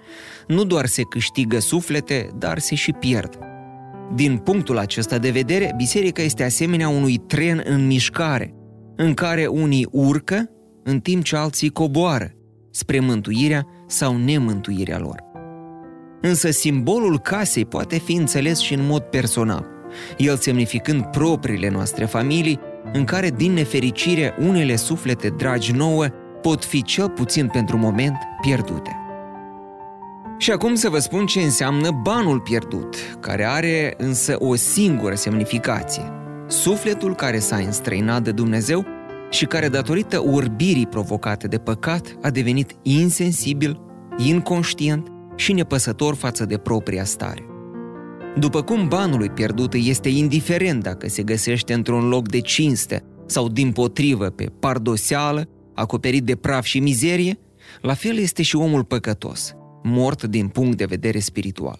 nu 0.47 0.63
doar 0.63 0.85
se 0.85 1.01
câștigă 1.01 1.59
suflete, 1.59 2.29
dar 2.35 2.59
se 2.59 2.75
și 2.75 2.91
pierd. 2.91 3.37
Din 4.15 4.37
punctul 4.37 4.77
acesta 4.77 5.17
de 5.17 5.29
vedere, 5.29 5.73
biserica 5.77 6.21
este 6.21 6.43
asemenea 6.43 6.89
unui 6.89 7.17
tren 7.17 7.63
în 7.65 7.87
mișcare, 7.87 8.53
în 8.95 9.13
care 9.13 9.45
unii 9.45 9.87
urcă, 9.91 10.49
în 10.83 10.99
timp 10.99 11.23
ce 11.23 11.35
alții 11.35 11.69
coboară, 11.69 12.31
spre 12.71 12.99
mântuirea 12.99 13.67
sau 13.87 14.17
nemântuirea 14.17 14.99
lor. 14.99 15.26
Însă 16.21 16.51
simbolul 16.51 17.19
casei 17.19 17.65
poate 17.65 17.97
fi 17.97 18.13
înțeles 18.13 18.59
și 18.59 18.73
în 18.73 18.85
mod 18.85 19.01
personal, 19.01 19.65
el 20.17 20.37
semnificând 20.37 21.05
propriile 21.05 21.69
noastre 21.69 22.05
familii, 22.05 22.59
în 22.93 23.03
care, 23.03 23.29
din 23.29 23.53
nefericire, 23.53 24.33
unele 24.39 24.75
suflete 24.75 25.29
dragi 25.29 25.71
nouă 25.71 26.05
pot 26.41 26.65
fi 26.65 26.83
cel 26.83 27.09
puțin 27.09 27.47
pentru 27.47 27.77
moment 27.77 28.17
pierdute. 28.41 28.95
Și 30.37 30.51
acum 30.51 30.75
să 30.75 30.89
vă 30.89 30.99
spun 30.99 31.25
ce 31.25 31.39
înseamnă 31.39 31.99
banul 32.03 32.39
pierdut, 32.39 32.95
care 33.19 33.45
are 33.45 33.93
însă 33.97 34.35
o 34.39 34.55
singură 34.55 35.15
semnificație. 35.15 36.03
Sufletul 36.47 37.15
care 37.15 37.39
s-a 37.39 37.55
înstrăinat 37.55 38.23
de 38.23 38.31
Dumnezeu 38.31 38.85
și 39.29 39.45
care, 39.45 39.67
datorită 39.67 40.19
urbirii 40.25 40.87
provocate 40.87 41.47
de 41.47 41.57
păcat, 41.57 42.17
a 42.21 42.29
devenit 42.29 42.71
insensibil, 42.81 43.79
inconștient 44.17 45.07
și 45.37 45.53
nepăsător 45.53 46.15
față 46.15 46.45
de 46.45 46.57
propria 46.57 47.03
stare. 47.03 47.45
După 48.39 48.61
cum 48.61 48.87
banului 48.87 49.29
pierdut 49.29 49.73
este 49.73 50.09
indiferent 50.09 50.83
dacă 50.83 51.09
se 51.09 51.23
găsește 51.23 51.73
într-un 51.73 52.07
loc 52.07 52.29
de 52.29 52.39
cinste 52.39 53.03
sau 53.25 53.49
din 53.49 53.71
potrivă 53.71 54.29
pe 54.29 54.45
pardoseală, 54.59 55.49
acoperit 55.73 56.23
de 56.23 56.35
praf 56.35 56.63
și 56.63 56.79
mizerie, 56.79 57.39
la 57.81 57.93
fel 57.93 58.17
este 58.17 58.41
și 58.41 58.55
omul 58.55 58.83
păcătos, 58.83 59.53
mort 59.83 60.23
din 60.23 60.47
punct 60.47 60.77
de 60.77 60.85
vedere 60.85 61.19
spiritual. 61.19 61.79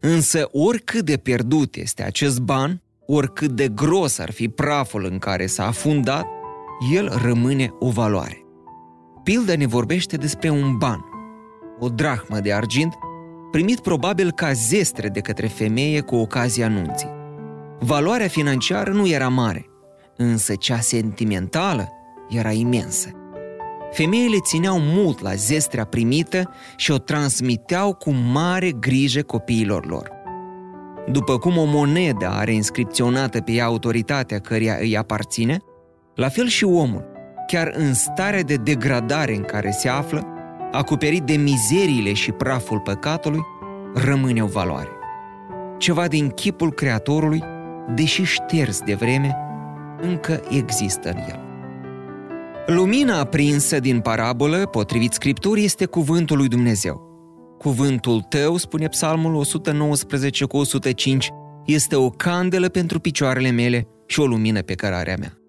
Însă 0.00 0.48
oricât 0.52 1.04
de 1.04 1.16
pierdut 1.16 1.76
este 1.76 2.02
acest 2.02 2.40
ban, 2.40 2.82
oricât 3.06 3.50
de 3.50 3.68
gros 3.68 4.18
ar 4.18 4.30
fi 4.30 4.48
praful 4.48 5.08
în 5.10 5.18
care 5.18 5.46
s-a 5.46 5.66
afundat, 5.66 6.26
el 6.94 7.12
rămâne 7.22 7.74
o 7.78 7.90
valoare. 7.90 8.44
Pilda 9.22 9.56
ne 9.56 9.66
vorbește 9.66 10.16
despre 10.16 10.50
un 10.50 10.76
ban, 10.76 11.04
o 11.80 11.88
drahmă 11.88 12.38
de 12.40 12.52
argint, 12.52 12.94
primit 13.50 13.80
probabil 13.80 14.32
ca 14.32 14.52
zestre 14.52 15.08
de 15.08 15.20
către 15.20 15.46
femeie 15.46 16.00
cu 16.00 16.16
ocazia 16.16 16.66
anunții. 16.66 17.10
Valoarea 17.78 18.28
financiară 18.28 18.90
nu 18.90 19.08
era 19.08 19.28
mare, 19.28 19.66
însă 20.16 20.54
cea 20.54 20.80
sentimentală 20.80 21.88
era 22.28 22.50
imensă. 22.50 23.10
Femeile 23.90 24.36
țineau 24.42 24.78
mult 24.78 25.20
la 25.20 25.34
zestrea 25.34 25.84
primită 25.84 26.50
și 26.76 26.90
o 26.90 26.98
transmiteau 26.98 27.94
cu 27.94 28.10
mare 28.10 28.70
grijă 28.70 29.22
copiilor 29.22 29.86
lor. 29.86 30.10
După 31.12 31.38
cum 31.38 31.56
o 31.56 31.64
monedă 31.64 32.28
are 32.28 32.52
inscripționată 32.52 33.40
pe 33.40 33.52
ea 33.52 33.64
autoritatea 33.64 34.38
căreia 34.38 34.76
îi 34.80 34.96
aparține, 34.96 35.58
la 36.14 36.28
fel 36.28 36.46
și 36.46 36.64
omul, 36.64 37.04
chiar 37.46 37.72
în 37.76 37.94
starea 37.94 38.42
de 38.42 38.54
degradare 38.54 39.34
în 39.34 39.42
care 39.42 39.70
se 39.70 39.88
află, 39.88 40.26
acoperit 40.72 41.22
de 41.22 41.36
mizeriile 41.36 42.12
și 42.12 42.32
praful 42.32 42.78
păcatului, 42.78 43.40
rămâne 43.94 44.42
o 44.42 44.46
valoare. 44.46 44.88
Ceva 45.78 46.08
din 46.08 46.28
chipul 46.28 46.72
Creatorului, 46.72 47.42
deși 47.94 48.22
șters 48.22 48.80
de 48.80 48.94
vreme, 48.94 49.36
încă 50.00 50.42
există 50.50 51.08
în 51.08 51.16
el. 51.16 51.40
Lumina 52.66 53.18
aprinsă 53.18 53.80
din 53.80 54.00
parabolă, 54.00 54.66
potrivit 54.66 55.12
Scripturii, 55.12 55.64
este 55.64 55.84
cuvântul 55.84 56.36
lui 56.36 56.48
Dumnezeu. 56.48 57.08
Cuvântul 57.58 58.20
tău, 58.20 58.56
spune 58.56 58.88
Psalmul 58.88 59.34
119 59.34 60.44
cu 60.44 60.56
105, 60.56 61.30
este 61.66 61.96
o 61.96 62.10
candelă 62.10 62.68
pentru 62.68 63.00
picioarele 63.00 63.50
mele 63.50 63.86
și 64.06 64.20
o 64.20 64.26
lumină 64.26 64.62
pe 64.62 64.74
cărarea 64.74 65.16
mea. 65.18 65.39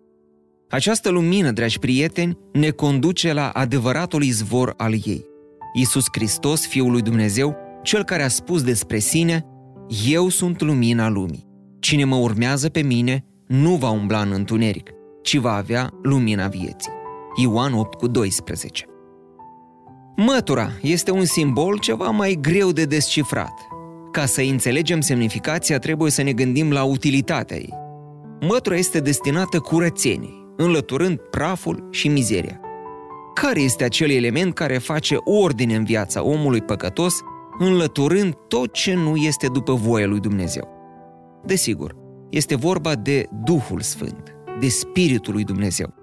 Această 0.71 1.09
lumină, 1.09 1.51
dragi 1.51 1.79
prieteni, 1.79 2.37
ne 2.53 2.69
conduce 2.69 3.33
la 3.33 3.49
adevăratul 3.49 4.23
izvor 4.23 4.73
al 4.77 4.93
ei. 5.05 5.25
Iisus 5.73 6.05
Hristos, 6.11 6.67
Fiul 6.67 6.91
lui 6.91 7.01
Dumnezeu, 7.01 7.55
Cel 7.83 8.03
care 8.03 8.23
a 8.23 8.27
spus 8.27 8.63
despre 8.63 8.99
sine, 8.99 9.45
Eu 10.09 10.29
sunt 10.29 10.61
lumina 10.61 11.09
lumii. 11.09 11.47
Cine 11.79 12.03
mă 12.03 12.15
urmează 12.15 12.69
pe 12.69 12.81
mine 12.81 13.25
nu 13.47 13.75
va 13.75 13.89
umbla 13.89 14.21
în 14.21 14.31
întuneric, 14.31 14.89
ci 15.21 15.35
va 15.35 15.55
avea 15.55 15.89
lumina 16.01 16.47
vieții. 16.47 16.91
Ioan 17.35 17.73
8 17.73 17.97
cu 17.97 18.07
12 18.07 18.85
Mătura 20.15 20.71
este 20.81 21.11
un 21.11 21.25
simbol 21.25 21.77
ceva 21.77 22.09
mai 22.09 22.37
greu 22.41 22.71
de 22.71 22.85
descifrat. 22.85 23.53
Ca 24.11 24.25
să 24.25 24.41
înțelegem 24.41 25.01
semnificația, 25.01 25.79
trebuie 25.79 26.11
să 26.11 26.21
ne 26.21 26.33
gândim 26.33 26.71
la 26.71 26.83
utilitatea 26.83 27.57
ei. 27.57 27.73
Mătura 28.47 28.75
este 28.75 28.99
destinată 28.99 29.59
curățeniei, 29.59 30.40
înlăturând 30.63 31.17
praful 31.17 31.87
și 31.91 32.07
mizeria. 32.07 32.59
Care 33.33 33.61
este 33.61 33.83
acel 33.83 34.09
element 34.09 34.53
care 34.53 34.77
face 34.77 35.15
ordine 35.23 35.75
în 35.75 35.83
viața 35.83 36.23
omului 36.23 36.61
păcătos, 36.61 37.13
înlăturând 37.59 38.33
tot 38.47 38.73
ce 38.73 38.93
nu 38.93 39.15
este 39.15 39.47
după 39.47 39.73
voia 39.73 40.05
lui 40.05 40.19
Dumnezeu? 40.19 40.67
Desigur, 41.45 41.95
este 42.29 42.55
vorba 42.55 42.95
de 42.95 43.27
Duhul 43.43 43.81
Sfânt, 43.81 44.35
de 44.59 44.67
Spiritul 44.67 45.33
lui 45.33 45.43
Dumnezeu. 45.43 45.93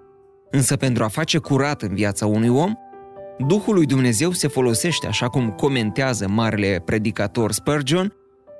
Însă 0.50 0.76
pentru 0.76 1.04
a 1.04 1.08
face 1.08 1.38
curat 1.38 1.82
în 1.82 1.94
viața 1.94 2.26
unui 2.26 2.48
om, 2.48 2.72
Duhul 3.46 3.74
lui 3.74 3.86
Dumnezeu 3.86 4.30
se 4.30 4.48
folosește, 4.48 5.06
așa 5.06 5.28
cum 5.28 5.50
comentează 5.50 6.28
marele 6.28 6.82
predicator 6.84 7.52
Spurgeon, 7.52 8.12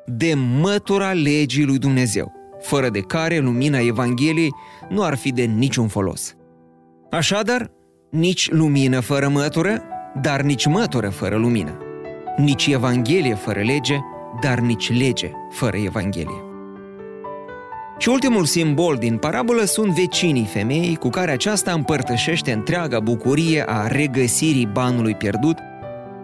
de 0.06 0.34
mătura 0.60 1.12
legii 1.12 1.64
lui 1.64 1.78
Dumnezeu, 1.78 2.32
fără 2.60 2.88
de 2.88 3.00
care 3.00 3.38
lumina 3.38 3.78
Evangheliei 3.78 4.54
nu 4.88 5.02
ar 5.02 5.16
fi 5.16 5.32
de 5.32 5.42
niciun 5.42 5.88
folos. 5.88 6.36
Așadar, 7.10 7.70
nici 8.10 8.50
lumină 8.50 9.00
fără 9.00 9.28
mătură, 9.28 9.82
dar 10.22 10.40
nici 10.40 10.66
mătură 10.66 11.08
fără 11.08 11.36
lumină. 11.36 11.78
Nici 12.36 12.66
Evanghelie 12.66 13.34
fără 13.34 13.60
lege, 13.60 13.98
dar 14.40 14.58
nici 14.58 14.98
lege 14.98 15.30
fără 15.50 15.76
Evanghelie. 15.76 16.42
Și 17.98 18.08
ultimul 18.08 18.44
simbol 18.44 18.96
din 18.96 19.16
parabolă 19.16 19.64
sunt 19.64 19.92
vecinii 19.92 20.44
femeii 20.44 20.96
cu 20.96 21.08
care 21.08 21.30
aceasta 21.30 21.72
împărtășește 21.72 22.52
întreaga 22.52 23.00
bucurie 23.00 23.64
a 23.66 23.86
regăsirii 23.86 24.68
banului 24.72 25.14
pierdut, 25.14 25.58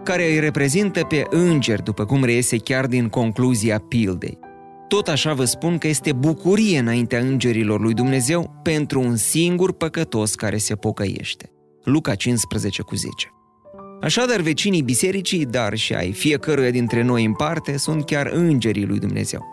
care 0.03 0.25
îi 0.25 0.39
reprezintă 0.39 1.03
pe 1.03 1.25
îngeri, 1.29 1.83
după 1.83 2.05
cum 2.05 2.23
reiese 2.23 2.57
chiar 2.57 2.85
din 2.85 3.09
concluzia 3.09 3.79
pildei. 3.87 4.44
Tot 4.87 5.07
așa 5.07 5.33
vă 5.33 5.45
spun 5.45 5.77
că 5.77 5.87
este 5.87 6.13
bucurie 6.13 6.79
înaintea 6.79 7.19
îngerilor 7.19 7.81
lui 7.81 7.93
Dumnezeu 7.93 8.59
pentru 8.63 9.01
un 9.01 9.15
singur 9.15 9.73
păcătos 9.73 10.35
care 10.35 10.57
se 10.57 10.75
pocăiește. 10.75 11.51
Luca 11.83 12.15
15 12.15 12.81
cu 12.81 12.95
10. 12.95 13.29
Așadar, 14.01 14.41
vecinii 14.41 14.81
bisericii, 14.81 15.45
dar 15.45 15.75
și 15.75 15.93
ai 15.93 16.11
fiecăruia 16.11 16.71
dintre 16.71 17.01
noi 17.01 17.25
în 17.25 17.33
parte, 17.33 17.77
sunt 17.77 18.05
chiar 18.05 18.27
îngerii 18.33 18.85
lui 18.85 18.99
Dumnezeu. 18.99 19.45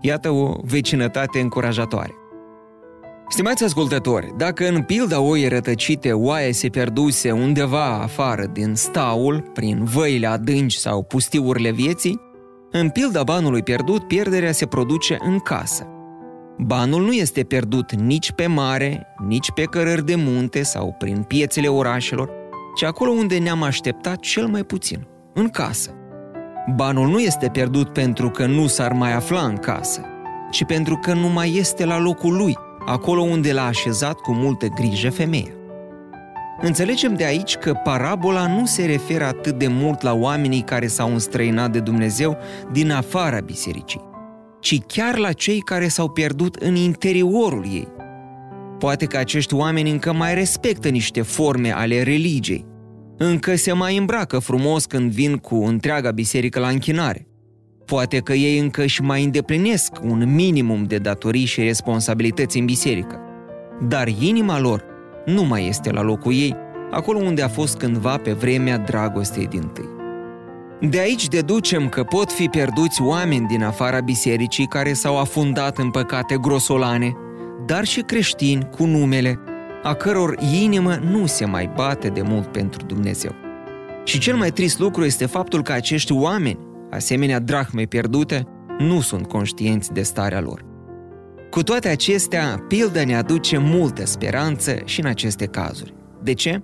Iată 0.00 0.30
o 0.30 0.60
vecinătate 0.64 1.40
încurajatoare. 1.40 2.14
Stimați 3.28 3.64
ascultători, 3.64 4.32
dacă 4.36 4.68
în 4.68 4.82
pilda 4.82 5.20
oie 5.20 5.48
rătăcite 5.48 6.12
oaia 6.12 6.52
se 6.52 6.68
pierduse 6.68 7.30
undeva 7.30 8.02
afară 8.02 8.46
din 8.52 8.74
staul, 8.74 9.40
prin 9.52 9.84
văile 9.84 10.26
adânci 10.26 10.74
sau 10.74 11.02
pustiurile 11.02 11.70
vieții, 11.70 12.20
în 12.76 12.88
pilda 12.88 13.22
banului 13.22 13.62
pierdut, 13.62 14.06
pierderea 14.06 14.52
se 14.52 14.66
produce 14.66 15.18
în 15.20 15.38
casă. 15.38 15.86
Banul 16.58 17.02
nu 17.02 17.12
este 17.12 17.42
pierdut 17.42 17.92
nici 17.92 18.32
pe 18.32 18.46
mare, 18.46 19.06
nici 19.26 19.50
pe 19.50 19.62
cărări 19.62 20.04
de 20.04 20.14
munte 20.14 20.62
sau 20.62 20.94
prin 20.98 21.22
piețele 21.22 21.68
orașelor, 21.68 22.30
ci 22.76 22.82
acolo 22.82 23.10
unde 23.10 23.38
ne-am 23.38 23.62
așteptat 23.62 24.20
cel 24.20 24.46
mai 24.46 24.62
puțin, 24.62 25.06
în 25.34 25.48
casă. 25.48 25.90
Banul 26.76 27.08
nu 27.08 27.18
este 27.18 27.48
pierdut 27.48 27.92
pentru 27.92 28.30
că 28.30 28.46
nu 28.46 28.66
s-ar 28.66 28.92
mai 28.92 29.12
afla 29.12 29.40
în 29.40 29.56
casă, 29.56 30.00
ci 30.50 30.64
pentru 30.64 30.96
că 30.96 31.12
nu 31.12 31.28
mai 31.28 31.56
este 31.56 31.84
la 31.84 31.98
locul 31.98 32.36
lui, 32.36 32.56
acolo 32.86 33.22
unde 33.22 33.52
l-a 33.52 33.66
așezat 33.66 34.14
cu 34.14 34.32
multă 34.32 34.66
grijă 34.66 35.10
femeia. 35.10 35.53
Înțelegem 36.60 37.14
de 37.14 37.24
aici 37.24 37.56
că 37.56 37.72
parabola 37.72 38.46
nu 38.46 38.66
se 38.66 38.84
referă 38.84 39.24
atât 39.24 39.58
de 39.58 39.66
mult 39.68 40.02
la 40.02 40.12
oamenii 40.14 40.60
care 40.60 40.86
s-au 40.86 41.12
înstrăinat 41.12 41.72
de 41.72 41.80
Dumnezeu 41.80 42.36
din 42.72 42.90
afara 42.90 43.40
bisericii, 43.40 44.00
ci 44.60 44.80
chiar 44.86 45.18
la 45.18 45.32
cei 45.32 45.58
care 45.58 45.88
s-au 45.88 46.08
pierdut 46.08 46.54
în 46.54 46.74
interiorul 46.74 47.64
ei. 47.72 47.88
Poate 48.78 49.04
că 49.04 49.16
acești 49.16 49.54
oameni 49.54 49.90
încă 49.90 50.12
mai 50.12 50.34
respectă 50.34 50.88
niște 50.88 51.22
forme 51.22 51.72
ale 51.72 52.02
religiei, 52.02 52.66
încă 53.16 53.56
se 53.56 53.72
mai 53.72 53.96
îmbracă 53.96 54.38
frumos 54.38 54.84
când 54.84 55.10
vin 55.10 55.36
cu 55.36 55.54
întreaga 55.54 56.10
biserică 56.10 56.60
la 56.60 56.68
închinare. 56.68 57.26
Poate 57.84 58.18
că 58.18 58.32
ei 58.32 58.58
încă 58.58 58.82
își 58.82 59.02
mai 59.02 59.24
îndeplinesc 59.24 59.92
un 60.02 60.34
minimum 60.34 60.84
de 60.84 60.96
datorii 60.96 61.44
și 61.44 61.60
responsabilități 61.60 62.58
în 62.58 62.64
biserică. 62.64 63.20
Dar 63.88 64.08
inima 64.08 64.60
lor 64.60 64.93
nu 65.24 65.42
mai 65.42 65.66
este 65.68 65.90
la 65.90 66.02
locul 66.02 66.32
ei, 66.32 66.56
acolo 66.90 67.18
unde 67.18 67.42
a 67.42 67.48
fost 67.48 67.76
cândva 67.76 68.16
pe 68.16 68.32
vremea 68.32 68.78
dragostei 68.78 69.46
din 69.46 69.70
tâi. 69.72 69.88
De 70.80 70.98
aici 70.98 71.28
deducem 71.28 71.88
că 71.88 72.02
pot 72.02 72.32
fi 72.32 72.48
pierduți 72.48 73.02
oameni 73.02 73.46
din 73.46 73.62
afara 73.62 74.00
bisericii 74.00 74.66
care 74.66 74.92
s-au 74.92 75.18
afundat 75.18 75.78
în 75.78 75.90
păcate 75.90 76.36
grosolane, 76.40 77.12
dar 77.66 77.84
și 77.84 78.00
creștini 78.00 78.68
cu 78.76 78.84
numele, 78.84 79.38
a 79.82 79.94
căror 79.94 80.38
inimă 80.62 80.98
nu 81.10 81.26
se 81.26 81.44
mai 81.44 81.70
bate 81.74 82.08
de 82.08 82.22
mult 82.22 82.46
pentru 82.46 82.86
Dumnezeu. 82.86 83.30
Și 84.04 84.18
cel 84.18 84.36
mai 84.36 84.50
trist 84.50 84.78
lucru 84.78 85.04
este 85.04 85.26
faptul 85.26 85.62
că 85.62 85.72
acești 85.72 86.12
oameni, 86.12 86.58
asemenea 86.90 87.38
drahmei 87.38 87.86
pierdute, 87.86 88.46
nu 88.78 89.00
sunt 89.00 89.26
conștienți 89.26 89.92
de 89.92 90.02
starea 90.02 90.40
lor. 90.40 90.73
Cu 91.54 91.62
toate 91.62 91.88
acestea, 91.88 92.64
pilda 92.68 93.04
ne 93.04 93.16
aduce 93.16 93.58
multă 93.58 94.04
speranță 94.04 94.82
și 94.84 95.00
în 95.00 95.06
aceste 95.06 95.46
cazuri. 95.46 95.94
De 96.22 96.32
ce? 96.32 96.62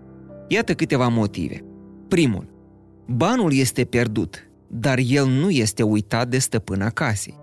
Iată 0.49 0.75
câteva 0.75 1.09
motive. 1.09 1.65
Primul, 2.09 2.49
banul 3.07 3.53
este 3.53 3.85
pierdut, 3.85 4.51
dar 4.69 4.99
el 5.07 5.27
nu 5.27 5.51
este 5.51 5.83
uitat 5.83 6.29
de 6.29 6.39
stăpâna 6.39 6.89
casei. 6.89 7.39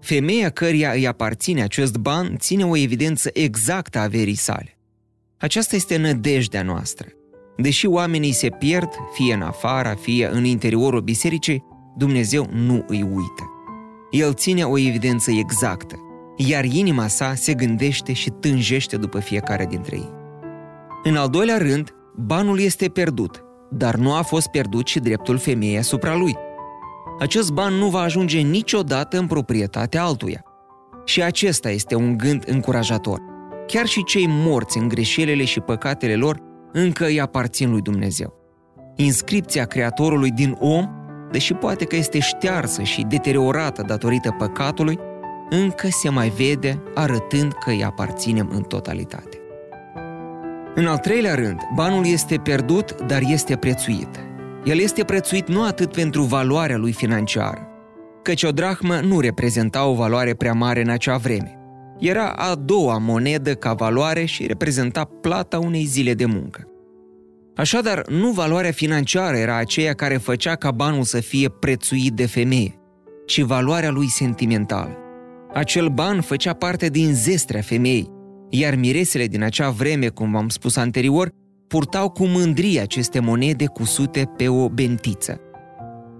Femeia 0.00 0.50
căreia 0.50 0.90
îi 0.90 1.06
aparține 1.06 1.62
acest 1.62 1.96
ban 1.96 2.36
ține 2.38 2.64
o 2.64 2.76
evidență 2.76 3.30
exactă 3.32 3.98
a 3.98 4.02
averii 4.02 4.34
sale. 4.34 4.78
Aceasta 5.38 5.76
este 5.76 5.96
nădejdea 5.96 6.62
noastră. 6.62 7.08
Deși 7.56 7.86
oamenii 7.86 8.32
se 8.32 8.48
pierd, 8.48 8.90
fie 9.12 9.34
în 9.34 9.42
afara, 9.42 9.94
fie 9.94 10.28
în 10.32 10.44
interiorul 10.44 11.00
bisericii, 11.00 11.64
Dumnezeu 11.96 12.48
nu 12.52 12.84
îi 12.86 13.02
uită. 13.02 13.42
El 14.10 14.34
ține 14.34 14.64
o 14.64 14.78
evidență 14.78 15.30
exactă, 15.30 15.98
iar 16.36 16.64
inima 16.64 17.06
sa 17.06 17.34
se 17.34 17.54
gândește 17.54 18.12
și 18.12 18.30
tânjește 18.30 18.96
după 18.96 19.18
fiecare 19.18 19.66
dintre 19.66 19.96
ei. 19.96 20.10
În 21.02 21.16
al 21.16 21.28
doilea 21.28 21.58
rând, 21.58 21.94
banul 22.16 22.60
este 22.60 22.88
pierdut, 22.88 23.44
dar 23.70 23.94
nu 23.94 24.14
a 24.14 24.22
fost 24.22 24.46
pierdut 24.46 24.86
și 24.86 24.98
dreptul 24.98 25.38
femeii 25.38 25.78
asupra 25.78 26.16
lui. 26.16 26.36
Acest 27.18 27.50
ban 27.50 27.72
nu 27.72 27.88
va 27.88 28.00
ajunge 28.00 28.40
niciodată 28.40 29.18
în 29.18 29.26
proprietatea 29.26 30.04
altuia. 30.04 30.44
Și 31.04 31.22
acesta 31.22 31.70
este 31.70 31.94
un 31.94 32.16
gând 32.16 32.44
încurajator. 32.46 33.20
Chiar 33.66 33.86
și 33.86 34.04
cei 34.04 34.26
morți 34.28 34.78
în 34.78 34.88
greșelile 34.88 35.44
și 35.44 35.60
păcatele 35.60 36.14
lor 36.14 36.38
încă 36.72 37.04
îi 37.04 37.20
aparțin 37.20 37.70
lui 37.70 37.80
Dumnezeu. 37.80 38.34
Inscripția 38.96 39.64
Creatorului 39.64 40.30
din 40.30 40.56
om, 40.60 40.88
deși 41.30 41.54
poate 41.54 41.84
că 41.84 41.96
este 41.96 42.18
ștearsă 42.18 42.82
și 42.82 43.04
deteriorată 43.08 43.82
datorită 43.86 44.34
păcatului, 44.38 44.98
încă 45.50 45.88
se 45.90 46.08
mai 46.08 46.28
vede 46.28 46.82
arătând 46.94 47.52
că 47.52 47.70
îi 47.70 47.84
aparținem 47.84 48.48
în 48.52 48.62
totalitate. 48.62 49.38
În 50.74 50.86
al 50.86 50.98
treilea 50.98 51.34
rând, 51.34 51.60
banul 51.74 52.06
este 52.06 52.36
pierdut, 52.36 53.02
dar 53.06 53.22
este 53.26 53.56
prețuit. 53.56 54.08
El 54.64 54.78
este 54.78 55.04
prețuit 55.04 55.48
nu 55.48 55.64
atât 55.64 55.92
pentru 55.92 56.22
valoarea 56.22 56.76
lui 56.76 56.92
financiară, 56.92 57.68
căci 58.22 58.42
o 58.42 58.50
drahmă 58.50 59.00
nu 59.00 59.20
reprezenta 59.20 59.86
o 59.86 59.94
valoare 59.94 60.34
prea 60.34 60.52
mare 60.52 60.80
în 60.80 60.88
acea 60.88 61.16
vreme. 61.16 61.58
Era 61.98 62.28
a 62.28 62.54
doua 62.54 62.98
monedă 62.98 63.54
ca 63.54 63.72
valoare 63.72 64.24
și 64.24 64.46
reprezenta 64.46 65.04
plata 65.20 65.58
unei 65.58 65.84
zile 65.84 66.14
de 66.14 66.24
muncă. 66.24 66.68
Așadar, 67.56 68.08
nu 68.08 68.30
valoarea 68.30 68.70
financiară 68.70 69.36
era 69.36 69.56
aceea 69.56 69.94
care 69.94 70.16
făcea 70.16 70.54
ca 70.54 70.70
banul 70.70 71.02
să 71.02 71.20
fie 71.20 71.48
prețuit 71.48 72.12
de 72.12 72.26
femeie, 72.26 72.80
ci 73.26 73.40
valoarea 73.40 73.90
lui 73.90 74.08
sentimentală. 74.08 75.03
Acel 75.54 75.88
ban 75.88 76.20
făcea 76.20 76.52
parte 76.52 76.88
din 76.88 77.14
zestrea 77.14 77.60
femeii, 77.60 78.10
iar 78.48 78.74
miresele 78.74 79.26
din 79.26 79.42
acea 79.42 79.70
vreme, 79.70 80.08
cum 80.08 80.32
v-am 80.32 80.48
spus 80.48 80.76
anterior, 80.76 81.28
purtau 81.68 82.10
cu 82.10 82.24
mândrie 82.24 82.80
aceste 82.80 83.20
monede 83.20 83.66
cusute 83.66 84.30
pe 84.36 84.48
o 84.48 84.68
bentiță. 84.68 85.40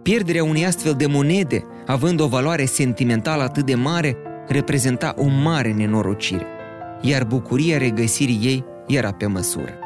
Pierderea 0.02 0.44
unei 0.44 0.66
astfel 0.66 0.92
de 0.92 1.06
monede, 1.06 1.64
având 1.86 2.20
o 2.20 2.26
valoare 2.26 2.64
sentimentală 2.64 3.42
atât 3.42 3.66
de 3.66 3.74
mare, 3.74 4.16
reprezenta 4.48 5.14
o 5.16 5.26
mare 5.42 5.72
nenorocire, 5.72 6.46
iar 7.00 7.24
bucuria 7.24 7.78
regăsirii 7.78 8.40
ei 8.42 8.64
era 8.86 9.12
pe 9.12 9.26
măsură. 9.26 9.78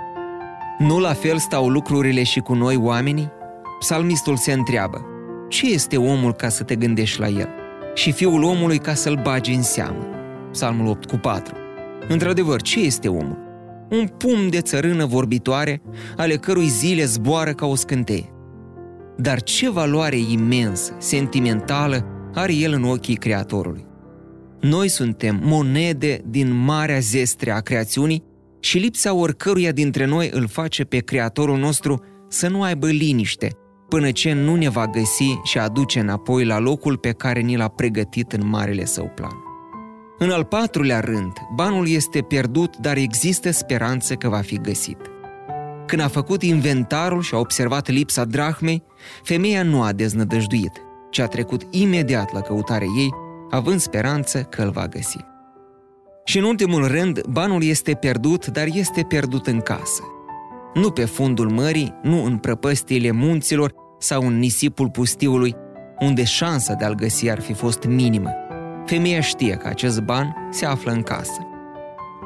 Nu 0.78 0.98
la 0.98 1.12
fel 1.12 1.38
stau 1.38 1.68
lucrurile 1.68 2.22
și 2.22 2.40
cu 2.40 2.54
noi 2.54 2.76
oamenii? 2.76 3.30
Psalmistul 3.78 4.36
se 4.36 4.52
întreabă, 4.52 5.06
ce 5.48 5.72
este 5.72 5.96
omul 5.96 6.32
ca 6.32 6.48
să 6.48 6.62
te 6.62 6.76
gândești 6.76 7.20
la 7.20 7.28
el? 7.28 7.57
Și 7.98 8.12
fiul 8.12 8.42
omului 8.42 8.78
ca 8.78 8.94
să-l 8.94 9.20
bagi 9.22 9.52
în 9.52 9.62
seamă? 9.62 10.06
Psalmul 10.50 10.86
8 10.86 11.04
cu 11.04 11.16
4. 11.16 11.54
Într-adevăr, 12.08 12.62
ce 12.62 12.80
este 12.80 13.08
omul? 13.08 13.38
Un 13.90 14.06
pum 14.06 14.48
de 14.48 14.60
țărână 14.60 15.06
vorbitoare, 15.06 15.82
ale 16.16 16.36
cărui 16.36 16.66
zile 16.66 17.04
zboară 17.04 17.52
ca 17.52 17.66
o 17.66 17.74
scânteie. 17.74 18.32
Dar 19.16 19.42
ce 19.42 19.70
valoare 19.70 20.16
imensă, 20.16 20.96
sentimentală, 20.98 22.06
are 22.34 22.54
el 22.54 22.72
în 22.72 22.84
ochii 22.84 23.16
Creatorului? 23.16 23.86
Noi 24.60 24.88
suntem 24.88 25.40
monede 25.44 26.20
din 26.26 26.52
marea 26.52 26.98
zestre 26.98 27.50
a 27.50 27.60
creațiunii 27.60 28.24
și 28.60 28.78
lipsa 28.78 29.14
oricăruia 29.14 29.72
dintre 29.72 30.06
noi 30.06 30.30
îl 30.32 30.46
face 30.46 30.84
pe 30.84 30.98
Creatorul 30.98 31.58
nostru 31.58 32.04
să 32.28 32.48
nu 32.48 32.62
aibă 32.62 32.86
liniște, 32.86 33.48
până 33.88 34.10
ce 34.10 34.32
nu 34.32 34.54
ne 34.54 34.68
va 34.68 34.86
găsi 34.86 35.38
și 35.42 35.58
aduce 35.58 36.00
înapoi 36.00 36.44
la 36.44 36.58
locul 36.58 36.96
pe 36.96 37.12
care 37.12 37.40
ni 37.40 37.56
l-a 37.56 37.68
pregătit 37.68 38.32
în 38.32 38.48
marele 38.48 38.84
său 38.84 39.12
plan. 39.14 39.36
În 40.18 40.30
al 40.30 40.44
patrulea 40.44 41.00
rând, 41.00 41.32
banul 41.54 41.88
este 41.88 42.20
pierdut, 42.20 42.76
dar 42.76 42.96
există 42.96 43.50
speranță 43.50 44.14
că 44.14 44.28
va 44.28 44.40
fi 44.40 44.56
găsit. 44.60 44.98
Când 45.86 46.02
a 46.02 46.08
făcut 46.08 46.42
inventarul 46.42 47.22
și 47.22 47.34
a 47.34 47.38
observat 47.38 47.88
lipsa 47.88 48.24
drahmei, 48.24 48.82
femeia 49.22 49.62
nu 49.62 49.82
a 49.82 49.92
deznădăjduit, 49.92 50.72
ci 51.10 51.18
a 51.18 51.26
trecut 51.26 51.62
imediat 51.70 52.32
la 52.32 52.40
căutarea 52.40 52.88
ei, 52.98 53.10
având 53.50 53.80
speranță 53.80 54.42
că 54.42 54.62
îl 54.62 54.70
va 54.70 54.86
găsi. 54.86 55.18
Și 56.24 56.38
în 56.38 56.44
ultimul 56.44 56.86
rând, 56.86 57.20
banul 57.26 57.62
este 57.62 57.94
pierdut, 57.94 58.46
dar 58.46 58.66
este 58.72 59.02
pierdut 59.02 59.46
în 59.46 59.60
casă. 59.60 60.02
Nu 60.74 60.90
pe 60.90 61.04
fundul 61.04 61.50
mării, 61.50 61.94
nu 62.02 62.24
în 62.24 62.36
prăpăstiile 62.36 63.10
munților 63.10 63.72
sau 63.98 64.26
în 64.26 64.38
nisipul 64.38 64.90
pustiului, 64.90 65.54
unde 66.00 66.24
șansa 66.24 66.74
de 66.74 66.84
a-l 66.84 66.94
găsi 66.94 67.30
ar 67.30 67.40
fi 67.40 67.52
fost 67.52 67.84
minimă. 67.84 68.30
Femeia 68.86 69.20
știe 69.20 69.54
că 69.54 69.68
acest 69.68 70.00
ban 70.00 70.48
se 70.50 70.66
află 70.66 70.92
în 70.92 71.02
casă. 71.02 71.46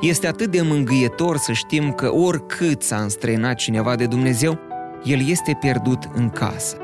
Este 0.00 0.26
atât 0.26 0.50
de 0.50 0.62
mângâietor 0.62 1.36
să 1.36 1.52
știm 1.52 1.92
că 1.92 2.14
oricât 2.14 2.82
s-a 2.82 2.96
înstrăinat 2.96 3.54
cineva 3.54 3.94
de 3.94 4.06
Dumnezeu, 4.06 4.58
el 5.04 5.28
este 5.28 5.56
pierdut 5.60 6.08
în 6.14 6.30
casă. 6.30 6.76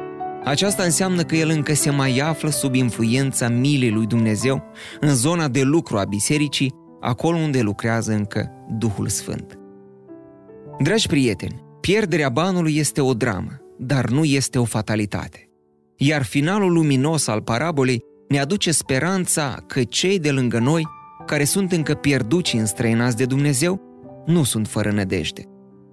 Aceasta 0.45 0.83
înseamnă 0.83 1.23
că 1.23 1.37
el 1.37 1.49
încă 1.49 1.75
se 1.75 1.91
mai 1.91 2.19
află 2.19 2.51
sub 2.51 2.75
influența 2.75 3.49
milei 3.49 3.91
lui 3.91 4.07
Dumnezeu 4.07 4.63
în 5.01 5.15
zona 5.15 5.49
de 5.49 5.63
lucru 5.63 5.99
a 5.99 6.05
bisericii, 6.05 6.75
acolo 7.01 7.37
unde 7.37 7.61
lucrează 7.61 8.13
încă 8.13 8.51
Duhul 8.69 9.09
Sfânt. 9.09 9.58
Dragi 10.81 11.07
prieteni, 11.07 11.63
pierderea 11.81 12.29
banului 12.29 12.77
este 12.77 13.01
o 13.01 13.15
dramă, 13.15 13.61
dar 13.79 14.11
nu 14.11 14.25
este 14.25 14.59
o 14.59 14.65
fatalitate. 14.65 15.49
Iar 15.97 16.23
finalul 16.23 16.73
luminos 16.73 17.27
al 17.27 17.43
parabolei 17.43 18.03
ne 18.29 18.39
aduce 18.39 18.71
speranța 18.71 19.65
că 19.67 19.83
cei 19.85 20.19
de 20.19 20.31
lângă 20.31 20.59
noi, 20.59 20.87
care 21.27 21.45
sunt 21.45 21.73
încă 21.73 21.95
pierduți 21.95 22.57
înstrăinați 22.57 23.17
de 23.17 23.25
Dumnezeu, 23.25 23.81
nu 24.27 24.43
sunt 24.43 24.69
fără 24.69 24.91
nădejde. 24.91 25.43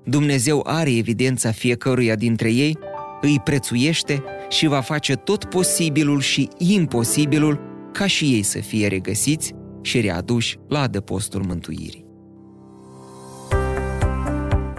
Dumnezeu 0.03 0.61
are 0.65 0.95
evidența 0.95 1.51
fiecăruia 1.51 2.15
dintre 2.15 2.51
ei, 2.51 2.77
îi 3.21 3.41
prețuiește 3.43 4.23
și 4.49 4.67
va 4.67 4.81
face 4.81 5.13
tot 5.13 5.45
posibilul 5.45 6.19
și 6.19 6.49
imposibilul 6.57 7.59
ca 7.91 8.07
și 8.07 8.25
ei 8.25 8.43
să 8.43 8.59
fie 8.59 8.87
regăsiți 8.87 9.53
și 9.81 10.01
readuși 10.01 10.57
la 10.67 10.79
adăpostul 10.81 11.43
mântuirii. 11.47 12.04